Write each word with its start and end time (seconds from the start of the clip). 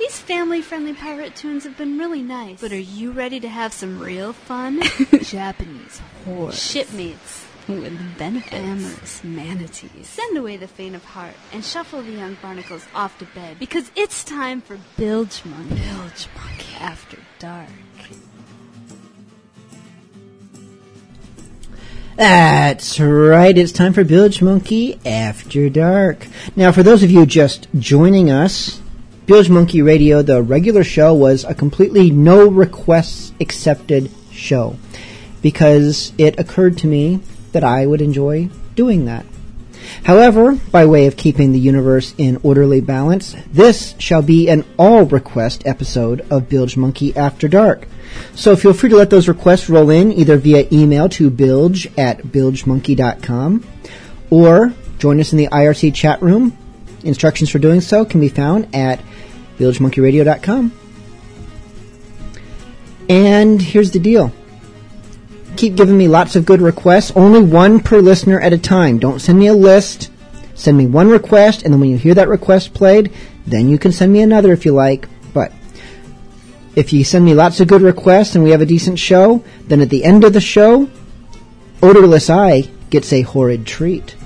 These 0.00 0.18
family 0.18 0.62
friendly 0.62 0.94
pirate 0.94 1.36
tunes 1.36 1.64
have 1.64 1.76
been 1.76 1.98
really 1.98 2.22
nice. 2.22 2.58
But 2.58 2.72
are 2.72 2.78
you 2.78 3.12
ready 3.12 3.38
to 3.38 3.48
have 3.50 3.70
some 3.74 3.98
real 3.98 4.32
fun? 4.32 4.80
Japanese 5.22 6.00
horror. 6.24 6.52
Shipmates. 6.52 7.44
With 7.68 8.16
benefits. 8.16 8.54
Amorous 8.54 9.22
manatees. 9.22 10.06
Send 10.08 10.38
away 10.38 10.56
the 10.56 10.66
faint 10.68 10.94
of 10.94 11.04
heart 11.04 11.34
and 11.52 11.62
shuffle 11.62 12.02
the 12.02 12.12
young 12.12 12.38
barnacles 12.40 12.86
off 12.94 13.18
to 13.18 13.26
bed 13.26 13.58
because 13.58 13.92
it's 13.94 14.24
time 14.24 14.62
for 14.62 14.78
Bilgemunky. 14.96 15.68
Bilge 15.68 16.28
Monkey. 16.34 16.74
After 16.80 17.18
dark. 17.38 17.68
That's 22.16 22.98
right. 22.98 23.56
It's 23.56 23.70
time 23.70 23.92
for 23.92 24.04
Bilgemunky 24.04 24.98
After 25.06 25.68
Dark. 25.68 26.26
Now, 26.56 26.72
for 26.72 26.82
those 26.82 27.02
of 27.02 27.10
you 27.10 27.26
just 27.26 27.68
joining 27.78 28.30
us, 28.30 28.79
Bilgemunky 29.30 29.86
Radio, 29.86 30.22
the 30.22 30.42
regular 30.42 30.82
show, 30.82 31.14
was 31.14 31.44
a 31.44 31.54
completely 31.54 32.10
no 32.10 32.48
requests 32.48 33.32
accepted 33.40 34.10
show 34.32 34.76
because 35.40 36.12
it 36.18 36.36
occurred 36.40 36.76
to 36.78 36.88
me 36.88 37.20
that 37.52 37.62
I 37.62 37.86
would 37.86 38.00
enjoy 38.00 38.48
doing 38.74 39.04
that. 39.04 39.24
However, 40.02 40.58
by 40.72 40.84
way 40.84 41.06
of 41.06 41.16
keeping 41.16 41.52
the 41.52 41.60
universe 41.60 42.12
in 42.18 42.40
orderly 42.42 42.80
balance, 42.80 43.36
this 43.52 43.94
shall 44.00 44.20
be 44.20 44.48
an 44.48 44.64
all 44.76 45.04
request 45.04 45.64
episode 45.64 46.22
of 46.28 46.48
Bilgemunky 46.48 47.14
After 47.14 47.46
Dark. 47.46 47.86
So 48.34 48.56
feel 48.56 48.72
free 48.72 48.90
to 48.90 48.96
let 48.96 49.10
those 49.10 49.28
requests 49.28 49.70
roll 49.70 49.90
in 49.90 50.10
either 50.12 50.38
via 50.38 50.66
email 50.72 51.08
to 51.10 51.30
bilge 51.30 51.86
at 51.96 52.18
bilgemunky.com 52.24 53.64
or 54.28 54.74
join 54.98 55.20
us 55.20 55.30
in 55.30 55.38
the 55.38 55.46
IRC 55.52 55.94
chat 55.94 56.20
room. 56.20 56.58
Instructions 57.04 57.48
for 57.48 57.60
doing 57.60 57.80
so 57.80 58.04
can 58.04 58.20
be 58.20 58.28
found 58.28 58.74
at 58.74 59.00
bilgemunkyradio.com. 59.60 60.72
And 63.08 63.60
here's 63.60 63.90
the 63.90 63.98
deal 63.98 64.32
keep 65.56 65.74
giving 65.74 65.98
me 65.98 66.08
lots 66.08 66.36
of 66.36 66.46
good 66.46 66.62
requests. 66.62 67.12
Only 67.14 67.42
one 67.42 67.80
per 67.80 68.00
listener 68.00 68.40
at 68.40 68.54
a 68.54 68.58
time. 68.58 68.98
Don't 68.98 69.20
send 69.20 69.38
me 69.38 69.46
a 69.46 69.54
list. 69.54 70.10
Send 70.54 70.76
me 70.76 70.86
one 70.86 71.08
request, 71.08 71.62
and 71.62 71.72
then 71.72 71.80
when 71.80 71.90
you 71.90 71.96
hear 71.96 72.14
that 72.14 72.28
request 72.28 72.74
played, 72.74 73.12
then 73.46 73.68
you 73.68 73.78
can 73.78 73.92
send 73.92 74.12
me 74.12 74.20
another 74.20 74.52
if 74.52 74.64
you 74.64 74.72
like. 74.72 75.08
But 75.32 75.52
if 76.76 76.92
you 76.92 77.04
send 77.04 77.24
me 77.24 77.34
lots 77.34 77.60
of 77.60 77.68
good 77.68 77.82
requests 77.82 78.34
and 78.34 78.44
we 78.44 78.50
have 78.50 78.60
a 78.60 78.66
decent 78.66 78.98
show, 78.98 79.42
then 79.68 79.80
at 79.80 79.90
the 79.90 80.04
end 80.04 80.24
of 80.24 80.32
the 80.32 80.40
show, 80.40 80.88
Oderlesseye 81.80 82.70
gets 82.90 83.12
a 83.12 83.22
horrid 83.22 83.66
treat. 83.66 84.16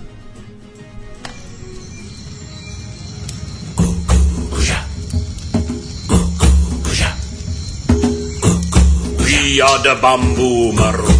We 9.54 9.60
are 9.60 9.78
the 9.84 9.94
Bamboo 10.02 10.72
Maroon. 10.72 11.14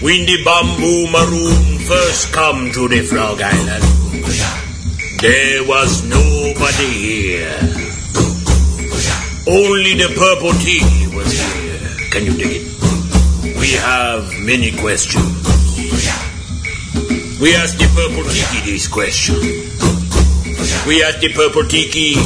When 0.00 0.24
the 0.24 0.38
Bamboo 0.42 1.12
Maroon 1.12 1.78
first 1.84 2.32
come 2.32 2.72
to 2.72 2.88
the 2.88 3.02
Frog 3.02 3.42
Island, 3.42 3.84
there 5.20 5.68
was 5.68 6.02
nobody 6.08 6.88
here. 6.88 7.60
Only 9.44 10.00
the 10.00 10.08
Purple 10.16 10.56
Tiki 10.64 11.14
was 11.14 11.30
here. 11.30 12.08
Can 12.08 12.24
you 12.24 12.32
dig 12.32 12.64
it? 12.64 13.60
We 13.60 13.72
have 13.72 14.32
many 14.40 14.72
questions. 14.80 15.28
We 17.38 17.54
ask 17.54 17.76
the 17.76 17.84
Purple 17.92 18.24
Tiki 18.32 18.72
this 18.72 18.88
question. 18.88 19.36
We 20.88 21.04
ask 21.04 21.20
the 21.20 21.30
Purple 21.34 21.64
Tiki, 21.68 22.16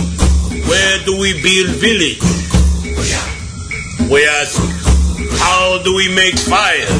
where 0.70 1.04
do 1.04 1.18
we 1.18 1.32
build 1.42 1.74
village? 1.82 2.41
We 4.12 4.26
ask, 4.28 4.60
how 5.40 5.80
do 5.82 5.94
we 5.94 6.14
make 6.14 6.38
fire? 6.38 6.92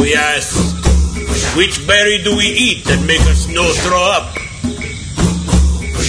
We 0.00 0.14
ask, 0.14 0.56
which 1.54 1.86
berry 1.86 2.22
do 2.24 2.34
we 2.34 2.46
eat 2.46 2.86
that 2.86 3.04
make 3.06 3.20
us 3.28 3.46
no 3.48 3.70
throw 3.84 4.02
up? 4.02 4.32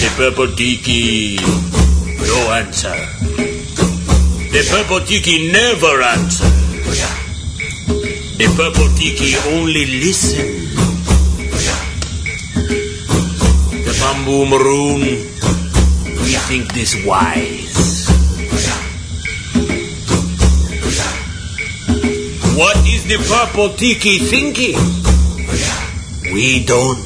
The 0.00 0.10
purple 0.16 0.48
tiki, 0.56 1.36
no 1.36 2.38
answer. 2.56 2.96
The 4.56 4.64
purple 4.72 5.00
tiki 5.04 5.52
never 5.52 6.00
answer. 6.00 6.48
The 8.40 8.48
purple 8.56 8.88
tiki 8.96 9.36
only 9.52 9.84
listen. 10.00 10.46
The 13.84 13.92
bamboo 14.00 14.46
maroon, 14.46 15.00
we 16.24 16.32
think 16.48 16.72
this 16.72 17.04
wise. 17.04 17.65
What 22.56 22.78
is 22.88 23.04
the 23.04 23.18
purple 23.28 23.68
tiki 23.76 24.16
thinking? 24.18 24.76
We 26.32 26.64
don't 26.64 26.96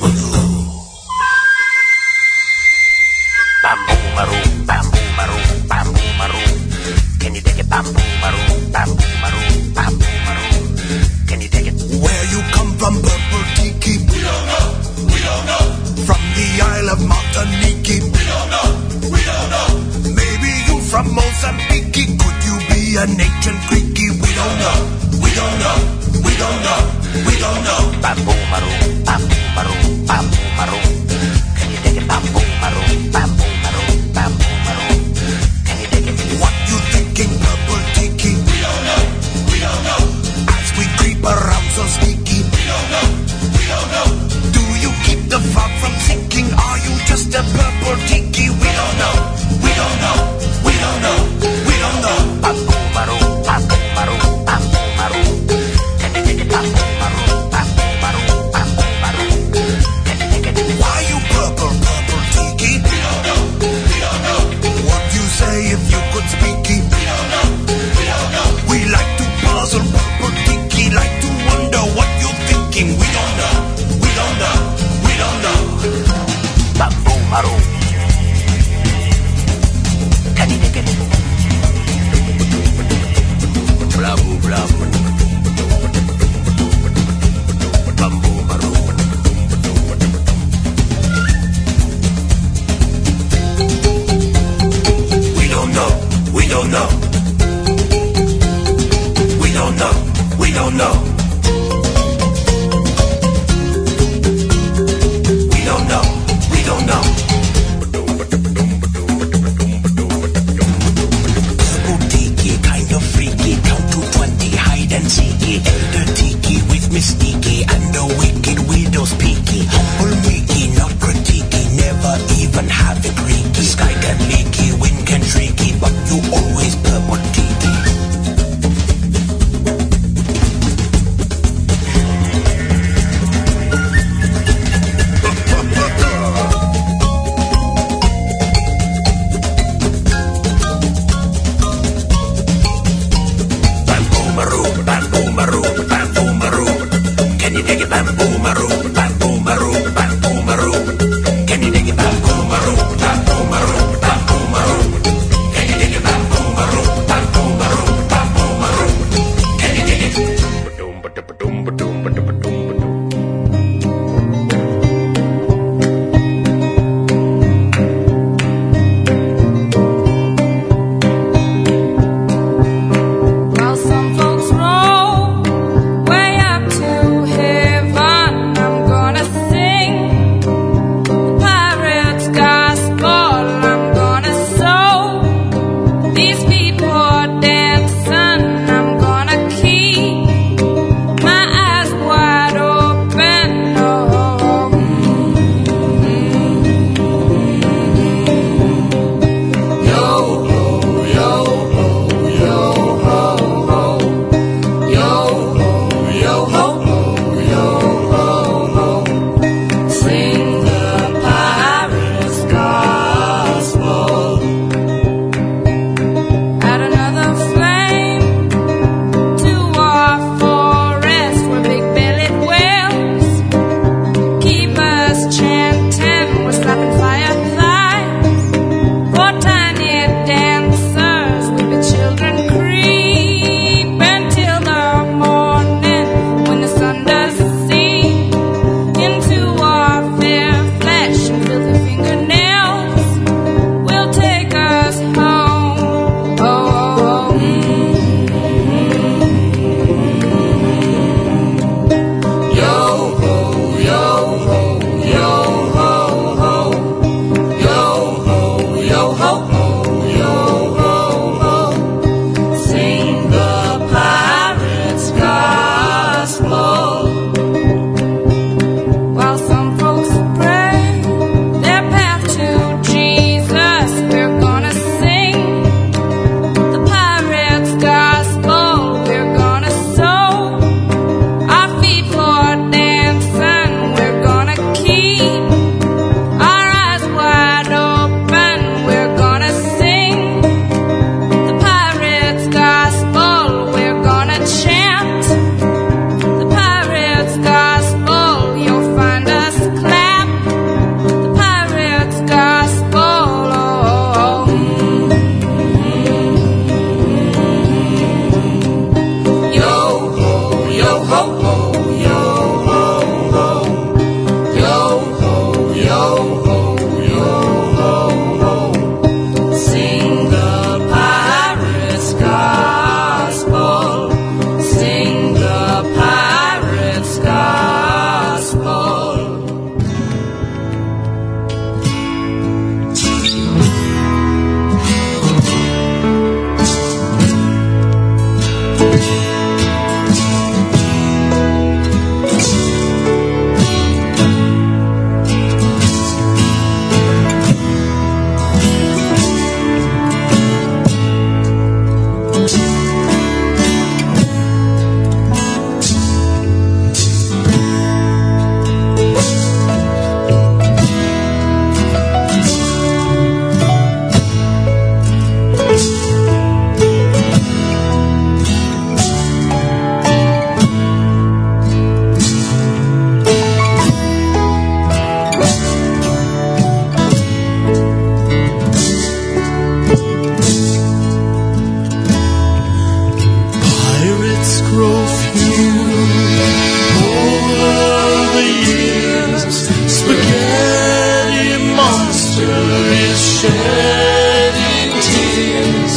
shedding 393.40 394.92
tears, 395.00 395.94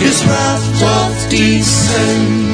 His 0.00 0.24
wrath 0.24 0.80
doth 0.80 1.30
descend. 1.30 2.52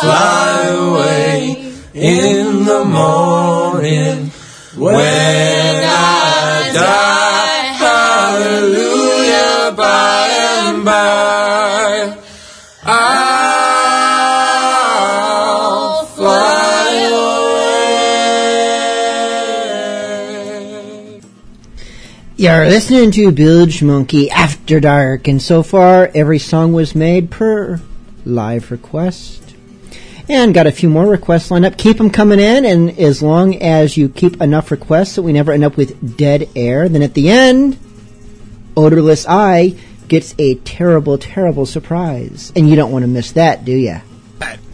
Fly 0.00 0.66
away 0.68 1.72
in 1.94 2.64
the 2.64 2.84
morning 2.84 4.30
when 4.76 5.84
I 5.84 6.70
die. 6.74 7.11
You're 22.42 22.66
listening 22.66 23.12
to 23.12 23.30
Bilgemunky 23.30 24.28
After 24.28 24.80
Dark, 24.80 25.28
and 25.28 25.40
so 25.40 25.62
far 25.62 26.10
every 26.12 26.40
song 26.40 26.72
was 26.72 26.92
made 26.92 27.30
per 27.30 27.80
live 28.24 28.72
request. 28.72 29.54
And 30.28 30.52
got 30.52 30.66
a 30.66 30.72
few 30.72 30.88
more 30.88 31.06
requests 31.06 31.52
lined 31.52 31.64
up. 31.64 31.78
Keep 31.78 31.98
them 31.98 32.10
coming 32.10 32.40
in, 32.40 32.64
and 32.64 32.98
as 32.98 33.22
long 33.22 33.54
as 33.62 33.96
you 33.96 34.08
keep 34.08 34.42
enough 34.42 34.72
requests 34.72 35.14
that 35.14 35.22
we 35.22 35.32
never 35.32 35.52
end 35.52 35.62
up 35.62 35.76
with 35.76 36.16
dead 36.16 36.48
air, 36.56 36.88
then 36.88 37.02
at 37.02 37.14
the 37.14 37.30
end, 37.30 37.78
Oderlesseye 38.74 39.78
gets 40.08 40.34
a 40.36 40.56
terrible, 40.56 41.18
terrible 41.18 41.64
surprise. 41.64 42.52
And 42.56 42.68
you 42.68 42.74
don't 42.74 42.90
want 42.90 43.04
to 43.04 43.08
miss 43.08 43.30
that, 43.30 43.64
do 43.64 43.70
you? 43.70 44.00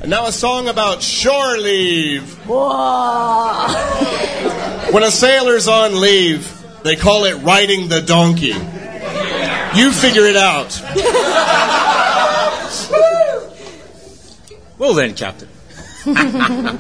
And 0.01 0.09
now 0.09 0.27
a 0.27 0.33
song 0.33 0.69
about 0.69 1.03
shore 1.03 1.59
leave. 1.59 2.33
when 4.91 5.03
a 5.03 5.11
sailor's 5.11 5.69
on 5.69 6.01
leave, 6.01 6.58
they 6.83 6.97
call 6.97 7.25
it 7.25 7.35
riding 7.43 7.89
the 7.89 8.01
donkey. 8.01 8.55
You 9.79 9.93
figure 9.93 10.25
it 10.25 10.37
out. 10.37 10.81
Well 14.79 14.95
then, 14.95 15.15
Captain. 15.15 15.49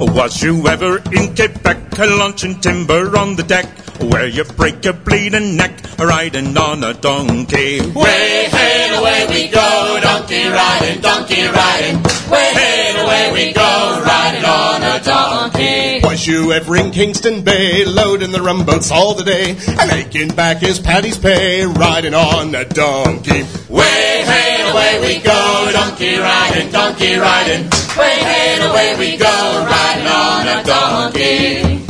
Was 0.00 0.42
you 0.42 0.66
ever 0.66 0.98
in 1.12 1.34
Quebec, 1.34 1.98
a 1.98 2.06
launching 2.06 2.60
timber 2.60 3.16
on 3.16 3.36
the 3.36 3.42
deck, 3.42 3.66
where 4.02 4.26
you 4.26 4.44
break 4.44 4.84
your 4.84 4.94
bleeding 4.94 5.56
neck 5.56 5.80
riding 5.98 6.56
on 6.56 6.82
a 6.84 6.94
donkey? 6.94 7.80
Way, 7.80 8.48
hey, 8.50 8.96
away 8.96 9.26
we 9.28 9.48
go, 9.48 9.98
donkey 10.02 10.46
riding, 10.48 11.00
donkey 11.00 11.42
riding. 11.44 12.02
Way, 12.30 12.50
hey, 12.54 13.02
away 13.02 13.32
we 13.32 13.52
go, 13.52 14.02
riding 14.04 14.44
on 14.44 14.82
a 14.82 15.02
donkey. 15.02 16.00
Was 16.02 16.26
you 16.26 16.52
ever 16.52 16.76
in 16.76 16.90
Kingston 16.90 17.42
Bay, 17.42 17.84
loading 17.84 18.32
the 18.32 18.38
rumboats 18.38 18.90
all 18.90 19.14
the 19.14 19.24
day, 19.24 19.56
and 19.78 19.90
making 19.90 20.34
back 20.34 20.58
his 20.58 20.78
Paddy's 20.78 21.18
pay, 21.18 21.64
riding 21.64 22.14
on 22.14 22.54
a 22.54 22.64
donkey? 22.64 23.42
Way, 23.68 24.24
hey, 24.24 24.70
away 24.70 25.00
we 25.00 25.22
go, 25.22 25.70
donkey 25.72 26.16
riding, 26.16 26.70
donkey 26.70 27.16
riding. 27.16 27.64
Way, 27.98 28.16
hey, 28.18 28.68
away 28.68 28.96
we 28.98 29.16
go, 29.16 29.66
riding 29.66 30.06
on 30.06 30.48
a 30.48 30.64
donkey. 30.64 31.89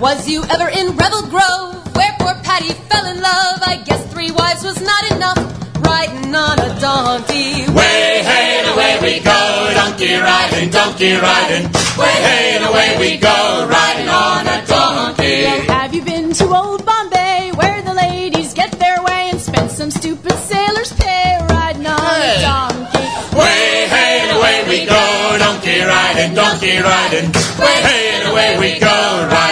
Was 0.00 0.28
you 0.28 0.44
ever 0.44 0.68
in 0.68 0.94
Rebel 0.94 1.22
Grove, 1.28 1.96
where 1.96 2.12
poor 2.18 2.34
Patty 2.44 2.68
fell 2.88 3.06
in 3.06 3.16
love? 3.16 3.60
I 3.64 3.82
guess 3.86 4.04
three 4.12 4.30
wives 4.30 4.62
was 4.62 4.78
not 4.82 5.10
enough, 5.10 5.40
riding 5.80 6.34
on 6.34 6.58
a 6.60 6.78
donkey. 6.78 7.64
Way, 7.72 8.20
hey, 8.20 8.60
and 8.60 8.68
away 8.76 8.98
we 9.00 9.24
go, 9.24 9.72
donkey 9.74 10.14
riding, 10.16 10.68
donkey 10.68 11.14
riding. 11.14 11.72
Way, 11.96 12.16
hey, 12.28 12.56
and 12.56 12.64
away 12.66 12.96
we 13.00 13.16
go, 13.16 13.66
riding 13.70 14.08
on 14.08 14.46
a 14.46 14.66
donkey. 14.66 15.44
Have 15.72 15.94
you 15.94 16.04
been 16.04 16.32
to 16.34 16.54
old 16.54 16.84
Bombay, 16.84 17.52
where 17.54 17.80
the 17.80 17.94
ladies 17.94 18.52
get 18.52 18.72
their 18.72 19.02
way 19.02 19.30
and 19.32 19.40
spend 19.40 19.70
some 19.70 19.90
stupid 19.90 20.36
sailor's 20.44 20.92
pay 20.92 21.38
riding 21.48 21.86
on 21.86 21.96
a 21.96 22.40
donkey? 22.42 22.98
Way, 23.34 23.88
hey, 23.88 24.28
and 24.28 24.36
away 24.36 24.56
we 24.68 24.84
go, 24.84 25.36
donkey 25.38 25.80
riding, 25.80 26.34
donkey 26.34 26.76
riding. 26.84 27.32
Way, 27.56 27.76
hey, 27.80 28.20
and 28.20 28.28
away 28.28 28.58
we 28.60 28.78
go, 28.78 28.86
riding 28.86 28.92
on 28.92 29.32
a 29.32 29.32
donkey. 29.32 29.45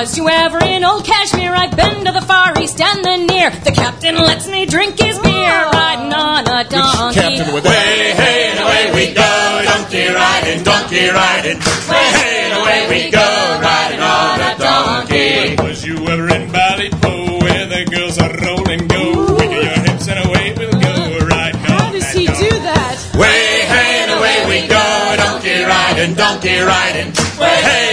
Was 0.00 0.16
you 0.16 0.30
ever 0.30 0.64
in 0.64 0.82
old 0.82 1.04
Kashmir? 1.04 1.52
I've 1.52 1.76
been 1.76 2.06
to 2.06 2.12
the 2.12 2.22
Far 2.22 2.58
East 2.58 2.80
and 2.80 3.04
the 3.04 3.18
near. 3.18 3.50
The 3.50 3.70
captain 3.70 4.16
lets 4.16 4.48
me 4.48 4.64
drink 4.64 4.98
his 4.98 5.18
beer, 5.18 5.52
riding 5.76 6.10
on 6.14 6.48
a 6.48 6.64
donkey. 6.64 7.20
Captain 7.20 7.52
with 7.52 7.64
Way, 7.66 8.16
hey, 8.16 8.48
and 8.48 8.60
away 8.64 8.84
we 8.96 9.12
go, 9.12 9.60
donkey 9.62 10.08
riding, 10.08 10.64
donkey 10.64 11.04
riding. 11.04 11.58
Way, 11.84 12.08
hey, 12.16 12.48
and 12.48 12.54
away 12.56 12.80
we 12.88 13.10
go, 13.10 13.28
riding 13.60 14.00
on 14.00 14.40
a 14.40 14.56
donkey. 14.56 15.62
Was 15.62 15.84
you 15.84 15.96
ever 16.08 16.32
in 16.32 16.48
Ballypo, 16.48 17.42
where 17.42 17.66
the 17.68 17.84
girls 17.92 18.16
are 18.16 18.32
rolling 18.40 18.88
go, 18.88 19.36
wiggle 19.36 19.64
your 19.68 19.80
hips 19.84 20.08
and 20.08 20.24
away 20.24 20.54
we'll 20.56 20.80
go, 20.80 21.26
riding 21.28 21.60
on 21.60 21.76
How 21.76 21.92
does 21.92 22.10
he 22.12 22.24
do 22.24 22.48
that? 22.64 22.96
Way, 23.20 23.68
hey, 23.68 24.08
and 24.08 24.12
away 24.16 24.48
we 24.48 24.66
go, 24.66 24.80
donkey 25.20 25.60
riding, 25.60 26.14
donkey 26.14 26.56
riding. 26.56 27.12
Way, 27.36 27.60
hey, 27.68 27.89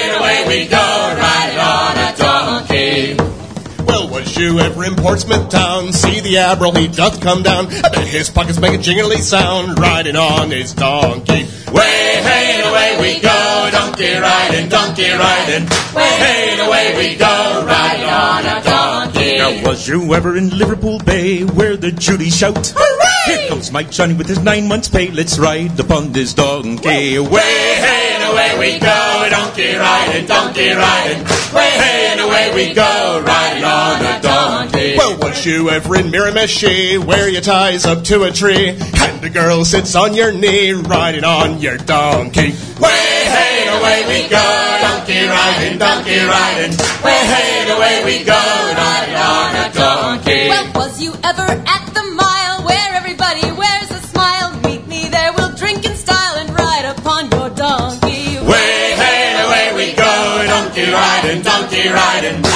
You 4.38 4.60
ever 4.60 4.84
in 4.86 4.96
Portsmouth 4.96 5.50
town? 5.50 5.92
See 5.92 6.20
the 6.20 6.38
Admiral, 6.38 6.76
he 6.76 6.88
doth 6.88 7.22
come 7.22 7.42
down. 7.42 7.68
I 7.68 7.90
bet 7.90 8.08
his 8.08 8.30
pockets 8.30 8.60
make 8.60 8.74
a 8.74 8.78
jingly 8.78 9.18
sound, 9.18 9.80
riding 9.80 10.16
on 10.16 10.52
his 10.52 10.74
donkey. 10.74 11.48
Way, 11.74 12.22
hey, 12.22 12.62
and 12.62 12.70
away 12.70 12.98
we 13.02 13.20
go, 13.20 13.70
donkey 13.72 14.14
riding, 14.14 14.70
donkey 14.70 15.10
riding. 15.10 15.64
Way, 15.96 16.10
hey, 16.22 16.50
and 16.52 16.62
away 16.62 16.94
we 16.98 17.16
go, 17.16 17.66
riding 17.66 18.06
on 18.06 18.46
a 18.46 18.64
donkey. 18.64 19.38
Now, 19.40 19.68
was 19.68 19.88
you 19.88 20.14
ever 20.14 20.38
in 20.38 20.56
Liverpool 20.56 21.00
Bay, 21.00 21.44
where 21.44 21.76
the 21.76 21.92
Judy 21.92 22.30
shout? 22.30 22.74
Hooray! 22.78 23.40
Here 23.40 23.50
comes 23.50 23.72
my 23.72 23.84
Johnny 23.84 24.14
with 24.14 24.28
his 24.28 24.40
nine 24.40 24.68
months' 24.68 24.88
pay. 24.88 25.10
Let's 25.10 25.40
ride 25.40 25.80
upon 25.80 26.12
this 26.12 26.36
donkey. 26.36 27.18
Way, 27.18 27.42
hey, 27.42 28.18
and 28.22 28.32
away 28.32 28.60
we 28.60 28.80
go, 28.80 29.28
donkey 29.32 29.74
riding, 29.76 30.28
donkey 30.28 30.70
riding. 30.70 31.24
Way, 31.54 31.70
hey, 31.72 32.10
and 32.12 32.22
away 32.22 32.54
we 32.54 32.74
go, 32.76 33.24
riding 33.26 33.64
on 33.64 34.06
a 34.06 34.22
donkey. 34.22 34.37
Well, 34.66 35.20
was 35.20 35.46
you 35.46 35.70
ever 35.70 35.96
in 35.98 36.08
Miramichi, 36.08 36.98
where 36.98 37.30
you 37.30 37.42
ties 37.42 37.86
up 37.86 38.04
to 38.06 38.24
a 38.24 38.32
tree, 38.32 38.70
and 38.70 39.22
the 39.22 39.30
girl 39.30 39.64
sits 39.64 39.94
on 39.96 40.16
your 40.16 40.32
knee, 40.32 40.74
riding 40.74 41.24
on 41.24 41.60
your 41.60 41.78
donkey? 41.78 42.58
Way, 42.82 43.22
hey, 43.38 43.68
away 43.70 44.02
we 44.08 44.28
go, 44.28 44.42
donkey 44.82 45.28
riding, 45.28 45.78
donkey 45.78 46.18
riding. 46.26 46.72
Way, 47.06 47.20
hey, 47.34 47.70
away 47.70 48.02
we 48.04 48.24
go, 48.26 48.34
riding 48.34 49.16
on 49.16 49.56
a 49.56 49.74
donkey. 49.74 50.50
Well, 50.50 50.72
was 50.74 51.00
you 51.00 51.14
ever 51.24 51.46
at 51.46 51.86
the 51.94 52.04
mile 52.16 52.66
where 52.66 52.96
everybody 52.96 53.46
wears 53.52 53.92
a 53.92 54.02
smile? 54.08 54.60
Meet 54.62 54.88
me 54.88 55.08
there, 55.10 55.34
we'll 55.34 55.56
drink 55.56 55.86
in 55.86 55.96
style 55.96 56.38
and 56.38 56.50
ride 56.50 56.96
upon 56.98 57.30
your 57.30 57.52
donkey. 57.52 58.40
Way, 58.42 58.96
hey, 58.98 59.38
away 59.46 59.76
we 59.76 59.94
go, 59.94 60.46
donkey 60.48 60.90
riding, 60.90 61.44
donkey 61.44 61.90
riding. 61.90 62.47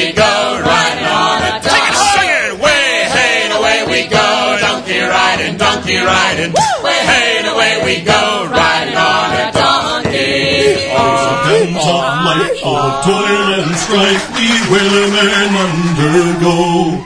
We 0.00 0.12
go, 0.12 0.32
riding 0.64 1.04
on 1.04 1.42
a 1.44 1.52
donkey. 1.60 1.92
Sing 2.16 2.32
it, 2.32 2.52
way, 2.56 2.88
hey, 3.12 3.34
and 3.44 3.52
away 3.60 3.78
we 3.84 4.00
go, 4.08 4.28
donkey 4.64 5.00
riding, 5.00 5.56
donkey 5.60 5.98
riding. 6.00 6.52
Way, 6.84 7.00
hey, 7.10 7.28
and 7.40 7.48
away 7.52 7.72
we 7.84 7.94
go, 8.00 8.48
riding 8.48 8.96
on 8.96 9.28
a 9.44 9.46
donkey. 9.52 10.88
Depends 10.88 11.84
on 11.84 12.08
life 12.24 12.60
of 12.64 13.04
toil 13.04 13.48
and 13.60 13.76
strife 13.76 14.24
we 14.32 14.48
whalermen 14.72 15.52
undergo. 15.68 17.04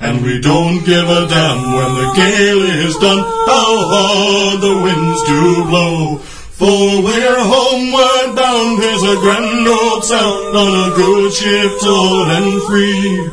And 0.00 0.22
we 0.22 0.38
don't 0.42 0.84
give 0.84 1.08
a 1.08 1.26
damn 1.26 1.60
when 1.72 1.90
the 1.96 2.08
gale 2.12 2.62
is 2.84 2.94
done, 2.98 3.24
how 3.48 3.72
hard 3.88 4.60
the 4.60 4.76
winds 4.84 5.20
do 5.24 5.64
blow. 5.64 6.20
For 6.56 7.02
we're 7.02 7.36
homeward 7.36 8.36
bound, 8.36 8.80
there's 8.80 9.02
a 9.02 9.16
grand 9.18 9.66
old 9.66 10.04
sound 10.04 10.56
on 10.56 10.92
a 10.92 10.94
good 10.94 11.32
ship 11.32 11.80
tall 11.80 12.30
and 12.30 12.62
free. 12.62 13.28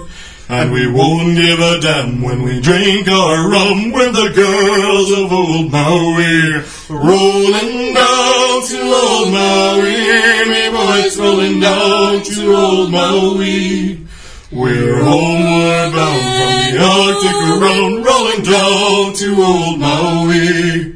And 0.50 0.72
we 0.72 0.92
won't 0.92 1.38
give 1.38 1.60
a 1.60 1.80
damn 1.80 2.24
when 2.24 2.42
we 2.42 2.60
drink 2.60 3.08
our 3.08 3.48
rum 3.48 3.92
with 3.92 4.16
the 4.16 4.32
girls 4.34 5.12
of 5.12 5.32
old 5.32 5.72
Maui. 5.72 6.64
Rolling 6.90 7.94
down 7.94 8.66
to 8.66 8.80
old 8.90 9.32
Maui, 9.32 10.50
me 10.50 10.72
boys 10.72 11.20
rolling 11.20 11.60
down 11.60 12.24
to 12.24 12.56
old 12.56 12.90
Maui. 12.90 14.04
We're 14.52 15.04
homeward 15.04 15.94
bound 15.94 16.22
from 16.26 16.74
the 16.74 16.84
Arctic 16.90 17.38
around, 17.54 18.04
rolling 18.04 18.42
down 18.42 19.14
to 19.14 19.44
old 19.44 19.80
Maui. 19.80 20.91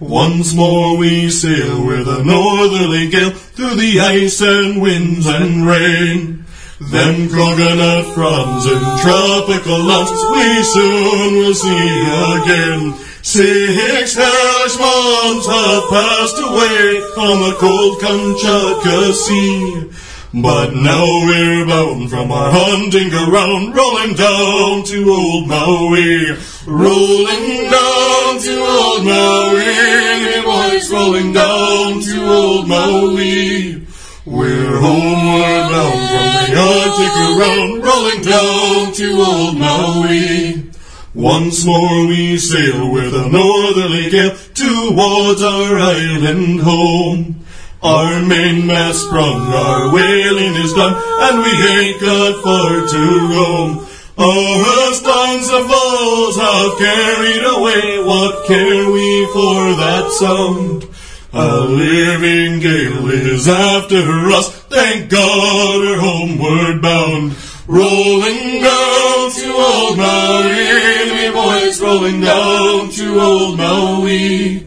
Once 0.00 0.54
more 0.54 0.96
we 0.96 1.28
sail 1.28 1.84
with 1.84 2.06
a 2.06 2.22
northerly 2.22 3.10
gale 3.10 3.30
through 3.30 3.74
the 3.74 3.98
ice 3.98 4.40
and 4.40 4.80
winds 4.80 5.26
and 5.26 5.66
rain. 5.66 6.44
Them 6.80 7.28
coconut 7.28 8.14
fronds 8.14 8.64
and 8.66 9.00
tropical 9.00 9.82
lumps 9.82 10.24
we 10.30 10.62
soon 10.62 11.36
will 11.38 11.54
see 11.54 11.98
again. 12.38 12.94
Six 13.22 14.14
hellish 14.14 14.78
months 14.78 15.46
have 15.48 15.88
passed 15.90 16.38
away 16.38 17.02
on 17.18 17.50
the 17.50 17.56
cold 17.58 17.98
Kamchatka 18.00 19.12
Sea. 19.12 20.07
But 20.34 20.74
now 20.74 21.06
we're 21.24 21.64
bound 21.64 22.10
from 22.10 22.30
our 22.30 22.50
hunting 22.52 23.08
ground, 23.08 23.74
rolling 23.74 24.12
down 24.12 24.84
to 24.84 25.10
old 25.10 25.48
Maui. 25.48 26.36
Rolling 26.66 27.70
down 27.70 28.38
to 28.38 28.60
old 28.60 29.04
Maui, 29.06 30.42
boys, 30.44 30.90
rolling 30.92 31.32
down 31.32 32.02
to 32.02 32.26
old 32.28 32.68
Maui. 32.68 33.86
We're 34.26 34.78
homeward 34.78 35.70
bound 35.72 36.04
from 36.12 36.28
the 36.44 36.60
Arctic 36.60 37.14
around, 37.24 37.82
rolling 37.82 38.20
down 38.20 38.92
to 38.92 39.06
old 39.22 39.56
Maui. 39.56 40.70
Once 41.14 41.64
more 41.64 42.06
we 42.06 42.36
sail 42.36 42.92
with 42.92 43.14
a 43.14 43.30
northerly 43.30 44.10
gale 44.10 44.36
towards 44.52 45.42
our 45.42 45.78
island 45.78 46.60
home. 46.60 47.46
Our 47.80 48.20
mainmast 48.22 49.04
sprung, 49.06 49.46
our 49.52 49.92
whaling 49.94 50.54
is 50.56 50.74
done, 50.74 50.94
and 50.98 51.38
we 51.38 51.52
ain't 51.78 52.00
got 52.00 52.42
far 52.42 52.88
to 52.88 53.02
roam. 53.30 53.86
Our 54.18 54.94
stones 54.94 55.48
of 55.48 55.70
falls 55.70 56.36
have 56.36 56.76
carried 56.76 57.44
away, 57.44 58.02
what 58.02 58.46
care 58.48 58.90
we 58.90 59.26
for 59.26 59.76
that 59.78 60.10
sound? 60.10 60.88
A 61.32 61.60
living 61.60 62.58
gale 62.58 63.10
is 63.10 63.46
after 63.46 64.02
us, 64.32 64.50
thank 64.64 65.08
God 65.08 65.78
we're 65.78 66.00
homeward 66.00 66.82
bound. 66.82 67.36
Rolling 67.68 68.60
down 68.60 69.30
to 69.30 69.52
old 69.52 69.98
Maui, 69.98 71.14
me 71.14 71.30
boys, 71.30 71.80
rolling 71.80 72.22
down 72.22 72.90
to 72.90 73.20
old 73.20 73.56
Maui. 73.56 74.66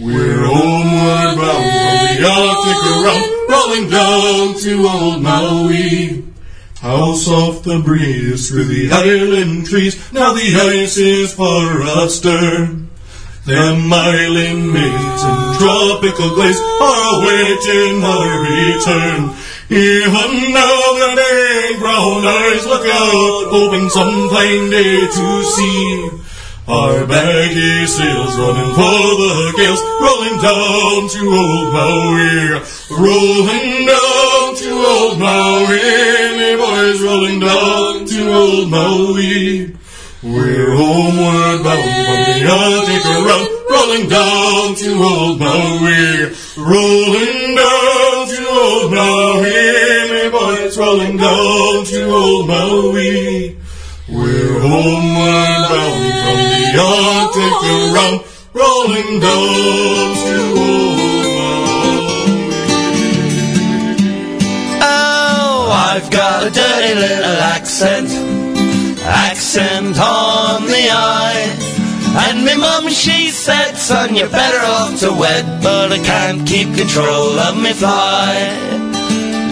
We're 0.00 0.44
homeward 0.44 1.36
bound 1.36 1.77
the 2.18 2.26
Arctic 2.26 2.82
around, 2.84 3.48
rolling 3.48 3.90
down 3.90 4.58
to 4.58 4.88
old 4.88 5.22
Maui. 5.22 6.24
How 6.80 7.14
soft 7.14 7.64
the 7.64 7.80
breeze 7.80 8.48
through 8.48 8.64
the 8.64 8.90
island 8.90 9.66
trees, 9.66 10.12
now 10.12 10.32
the 10.32 10.82
ice 10.82 10.96
is 10.96 11.34
far 11.34 11.82
astern. 11.82 12.90
Them 13.46 13.92
island 13.92 14.72
maids 14.72 15.22
in 15.24 15.38
tropical 15.58 16.34
glaze 16.34 16.60
are 16.60 17.22
awaiting 17.22 18.00
my 18.00 18.26
return. 18.46 19.34
Even 19.70 20.52
now 20.52 20.92
their 20.94 21.16
big 21.16 21.78
brown 21.78 22.24
eyes 22.26 22.66
look 22.66 22.86
out, 22.86 23.46
hoping 23.50 23.88
some 23.88 24.28
fine 24.28 24.70
day 24.70 25.06
to 25.06 25.42
see. 25.44 26.27
Our 26.68 27.06
baggy 27.06 27.86
sails 27.86 28.36
running 28.36 28.74
for 28.76 29.08
the 29.16 29.54
gales, 29.56 29.80
rolling 30.04 30.36
down 30.36 31.08
to 31.08 31.20
old 31.32 31.72
Maui, 31.72 32.60
rolling 32.92 33.86
down 33.86 34.54
to 34.54 34.68
old 34.76 35.18
Maui, 35.18 35.80
me 36.36 36.56
boys 36.60 37.00
rolling 37.00 37.40
down 37.40 38.04
to 38.04 38.32
old 38.34 38.68
Maui. 38.68 39.76
We're 40.22 40.76
homeward 40.76 41.64
bound 41.64 41.88
from 41.88 42.20
the 42.36 42.44
Arctic 42.52 43.04
around, 43.16 43.48
rolling 43.70 44.08
down 44.10 44.74
to 44.74 44.88
old 45.02 45.40
Maui, 45.40 46.36
rolling 46.58 47.56
down 47.56 48.28
to 48.28 48.46
old 48.46 48.92
Maui, 48.92 50.10
me 50.10 50.28
boys 50.28 50.76
rolling 50.76 51.16
down 51.16 51.84
to 51.86 52.10
old 52.10 52.46
Maui. 52.46 53.57
Homeward 54.70 55.62
bound 55.70 56.12
from 56.24 56.38
the 56.52 56.76
Arctic 56.78 57.58
around, 57.72 58.20
rolling 58.52 59.20
down 59.20 60.14
to 60.28 60.36
old 60.60 60.98
Oh, 64.82 65.70
I've 65.72 66.10
got 66.10 66.46
a 66.46 66.50
dirty 66.50 66.94
little 66.94 67.40
accent, 67.56 68.10
accent 69.04 69.98
on 69.98 70.66
the 70.66 70.90
eye. 70.90 71.68
And 72.28 72.44
me 72.44 72.56
mum, 72.56 72.88
she 72.90 73.30
said, 73.30 73.76
son, 73.76 74.14
you're 74.14 74.28
better 74.28 74.64
off 74.66 75.00
to 75.00 75.12
wed, 75.12 75.62
but 75.62 75.92
I 75.92 75.98
can't 75.98 76.46
keep 76.46 76.74
control 76.76 77.38
of 77.38 77.56
me 77.56 77.72
fly. 77.72 78.87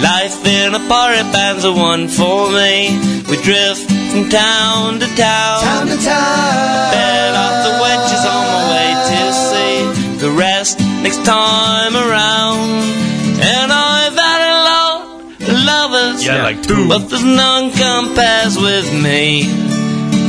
Life 0.02 0.44
in 0.44 0.74
a 0.74 0.88
party 0.88 1.22
band's 1.32 1.64
a 1.64 1.72
one 1.72 2.08
for 2.08 2.50
me. 2.52 2.92
We 3.28 3.40
drift 3.42 3.90
from 4.12 4.28
town 4.28 5.00
to 5.00 5.08
town. 5.16 5.62
Town 5.62 5.86
to 5.86 5.96
town. 5.96 6.92
Bet 6.92 7.34
off 7.34 7.56
the 7.66 7.74
wedges 7.80 8.22
on 8.24 8.42
my 8.52 8.62
way 8.72 8.88
to 9.10 9.20
see 9.48 10.18
the 10.18 10.30
rest 10.30 10.78
next 11.00 11.24
time 11.24 11.96
around. 11.96 12.84
And 13.40 13.72
I've 13.72 14.14
had 14.14 14.40
a 14.52 14.58
lot 14.68 15.00
of 15.40 15.64
lovers. 15.64 16.24
Yeah, 16.24 16.42
like 16.42 16.62
two. 16.62 16.88
But 16.88 17.08
there's 17.08 17.24
none 17.24 17.70
compares 17.70 18.58
with 18.58 18.92
me. 18.92 19.44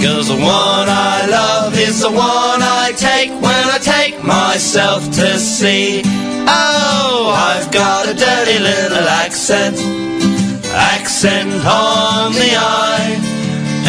Cause 0.02 0.28
the 0.28 0.36
one 0.36 0.88
I 0.88 1.28
love 1.30 1.78
is 1.78 2.02
the 2.02 2.12
one 2.12 2.62
I 2.62 2.94
take 2.96 3.32
when 3.42 3.66
I 3.66 3.80
take 3.82 4.24
myself 4.24 5.04
to 5.12 5.40
sea. 5.40 6.04
Oh, 6.48 7.34
I've 7.36 7.72
got 7.72 8.08
a 8.08 8.14
dirty 8.14 8.60
little 8.60 9.08
accent, 9.08 9.78
accent 10.74 11.52
on 11.66 12.34
the 12.34 12.56
eye. 12.56 13.20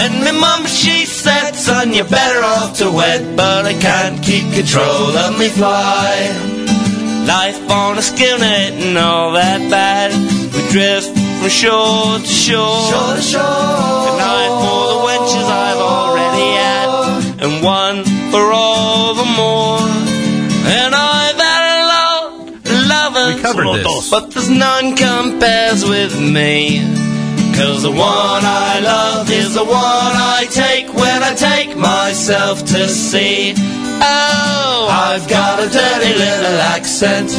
And 0.01 0.25
my 0.25 0.33
mum, 0.33 0.67
she 0.67 1.05
said, 1.05 1.53
son, 1.53 1.93
you're 1.93 2.05
better 2.05 2.43
off 2.45 2.79
to 2.79 2.91
wed, 2.91 3.37
but 3.37 3.67
I 3.67 3.75
can't 3.75 4.23
keep 4.23 4.53
control 4.55 5.17
of 5.17 5.39
me 5.39 5.49
fly. 5.49 6.31
Life 7.27 7.71
on 7.71 7.99
a 7.99 8.03
schooner 8.03 8.45
and 8.45 8.97
all 8.97 9.33
that 9.33 9.61
bad. 9.71 10.13
We 10.55 10.61
drift 10.71 11.13
from 11.41 11.49
shore 11.49 12.19
to 12.19 12.27
shore. 12.27 12.91
Shore 12.91 13.15
to 13.17 13.23
shore. 13.23 13.43
And 14.09 14.21
I 14.23 14.49
for 14.63 14.83
the 14.93 14.99
wenches 15.07 15.49
I've 15.67 15.83
already 15.95 16.49
had, 16.63 16.89
and 17.45 17.63
one 17.63 18.05
for 18.31 18.51
all 18.53 19.15
the 19.15 19.29
more. 19.37 19.81
And 20.67 20.95
I've 20.95 21.18
covered 23.53 23.85
this. 23.85 24.11
But 24.11 24.31
there's 24.31 24.51
none 24.51 24.97
compares 24.97 25.85
with 25.85 26.19
me. 26.21 26.81
Cause 27.57 27.83
the 27.83 27.91
one 27.91 28.45
I 28.45 28.81
love 28.81 29.31
is 29.31 29.55
the 29.55 29.65
one 29.65 29.75
I 29.75 30.47
take 30.51 30.95
when 30.95 31.23
I 31.23 31.35
take 31.35 31.77
myself 31.77 32.65
to 32.67 32.89
sea. 32.89 33.55
Oh, 34.01 34.89
I've 34.91 35.29
got 35.29 35.59
a 35.59 35.69
dirty 35.69 36.15
little 36.15 36.61
accent, 36.61 37.31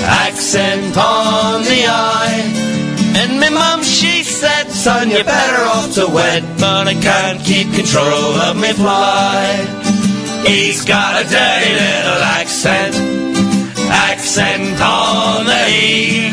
accent 0.00 0.96
on 0.96 1.62
the 1.64 1.84
eye. 1.86 2.72
And 3.18 3.40
my 3.40 3.50
mum, 3.50 3.82
she 3.82 4.22
said, 4.22 4.70
son, 4.70 5.10
you're 5.10 5.24
better 5.24 5.64
off 5.64 5.92
to 5.94 6.06
wed, 6.06 6.42
but 6.58 6.88
I 6.88 6.94
can't 6.94 7.42
keep 7.44 7.72
control 7.74 8.40
of 8.40 8.56
me 8.56 8.72
fly. 8.72 9.84
He's 10.46 10.84
got 10.84 11.20
a 11.20 11.28
dirty 11.28 11.72
little 11.74 12.22
accent, 12.22 12.94
accent 14.16 14.80
on 14.80 15.44
the 15.44 15.68
E. 15.68 16.32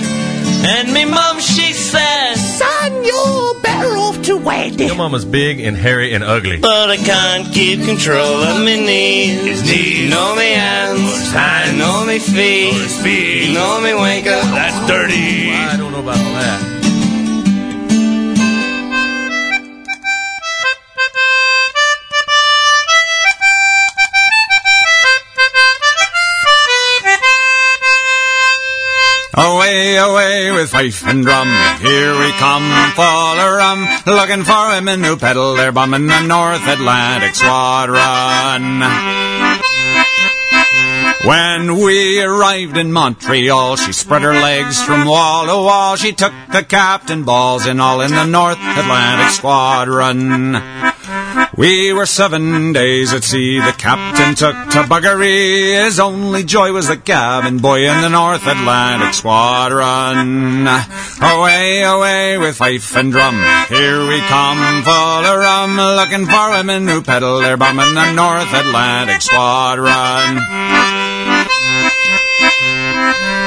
And 0.66 0.94
me 0.94 1.04
mum, 1.04 1.40
she 1.42 1.74
says, 1.74 2.58
son, 2.58 3.04
you're 3.04 3.60
better 3.60 3.98
off 3.98 4.22
to 4.22 4.38
wed. 4.38 4.80
Your 4.80 4.96
mama's 4.96 5.26
big 5.26 5.60
and 5.60 5.76
hairy 5.76 6.14
and 6.14 6.24
ugly. 6.24 6.60
But 6.62 6.90
I 6.90 6.96
can't 6.96 7.54
keep 7.54 7.84
control 7.84 8.42
of 8.42 8.60
my 8.60 8.78
knees. 8.78 9.44
His 9.44 9.64
knees. 9.64 10.10
Know 10.10 10.34
me 10.36 10.52
hands. 10.52 11.32
hands. 11.34 11.78
Know 11.78 12.06
me 12.06 12.20
feet. 12.20 12.74
His 12.74 12.98
feet. 13.04 13.54
Know 13.54 13.82
me 13.82 13.94
wake 13.94 14.28
up. 14.28 14.44
That's 14.56 14.88
dirty. 14.88 15.52
I 15.52 15.76
don't 15.76 15.92
know 15.92 16.00
about 16.00 16.18
all 16.18 16.34
that. 16.36 16.73
Away, 29.36 29.96
away 29.98 30.52
with 30.52 30.70
fife 30.70 31.08
and 31.08 31.24
drum. 31.24 31.48
Here 31.82 32.14
we 32.20 32.32
come, 32.34 32.70
full 32.94 33.04
of 33.04 33.56
rum. 33.56 33.88
Looking 34.06 34.44
for 34.44 34.70
women 34.70 35.04
who 35.04 35.18
peddle 35.18 35.56
their 35.56 35.72
bum 35.72 35.96
in 35.96 36.06
the 36.06 36.22
North 36.22 36.62
Atlantic 36.68 37.34
Squadron. 37.34 38.84
When 41.26 41.78
we 41.78 42.22
arrived 42.22 42.78
in 42.78 42.92
Montreal, 42.92 43.78
she 43.78 43.92
spread 43.92 44.22
her 44.22 44.34
legs 44.34 44.84
from 44.84 45.08
wall 45.08 45.48
to 45.48 45.56
wall. 45.56 45.96
She 45.96 46.12
took 46.12 46.34
the 46.52 46.64
captain 46.64 47.24
balls 47.24 47.66
in 47.66 47.80
all 47.80 48.02
in 48.02 48.12
the 48.12 48.26
North 48.26 48.60
Atlantic 48.60 49.30
Squadron. 49.30 50.93
We 51.56 51.94
were 51.94 52.08
seven 52.08 52.74
days 52.74 53.14
at 53.14 53.24
sea. 53.24 53.60
The 53.60 53.74
captain 53.74 54.34
took 54.34 54.56
to 54.72 54.84
buggery. 54.90 55.86
His 55.86 56.00
only 56.00 56.44
joy 56.44 56.72
was 56.72 56.88
the 56.88 56.98
cabin 56.98 57.60
boy 57.60 57.88
in 57.88 58.02
the 58.02 58.10
North 58.10 58.48
Atlantic 58.48 59.14
Squadron. 59.14 60.68
Away, 61.22 61.84
away 61.84 62.40
with 62.40 62.58
fife 62.58 62.96
and 62.96 63.12
drum. 63.12 63.36
Here 63.70 64.08
we 64.08 64.20
come, 64.22 64.84
full 64.84 64.92
of 64.92 65.38
rum, 65.38 65.78
looking 65.78 66.26
for 66.26 66.50
women 66.50 66.88
who 66.88 67.04
peddle 67.04 67.40
their 67.40 67.58
bum 67.58 67.78
in 67.80 67.94
the 67.94 68.12
North 68.14 68.52
Atlantic 68.52 69.22
Squadron. 69.22 70.40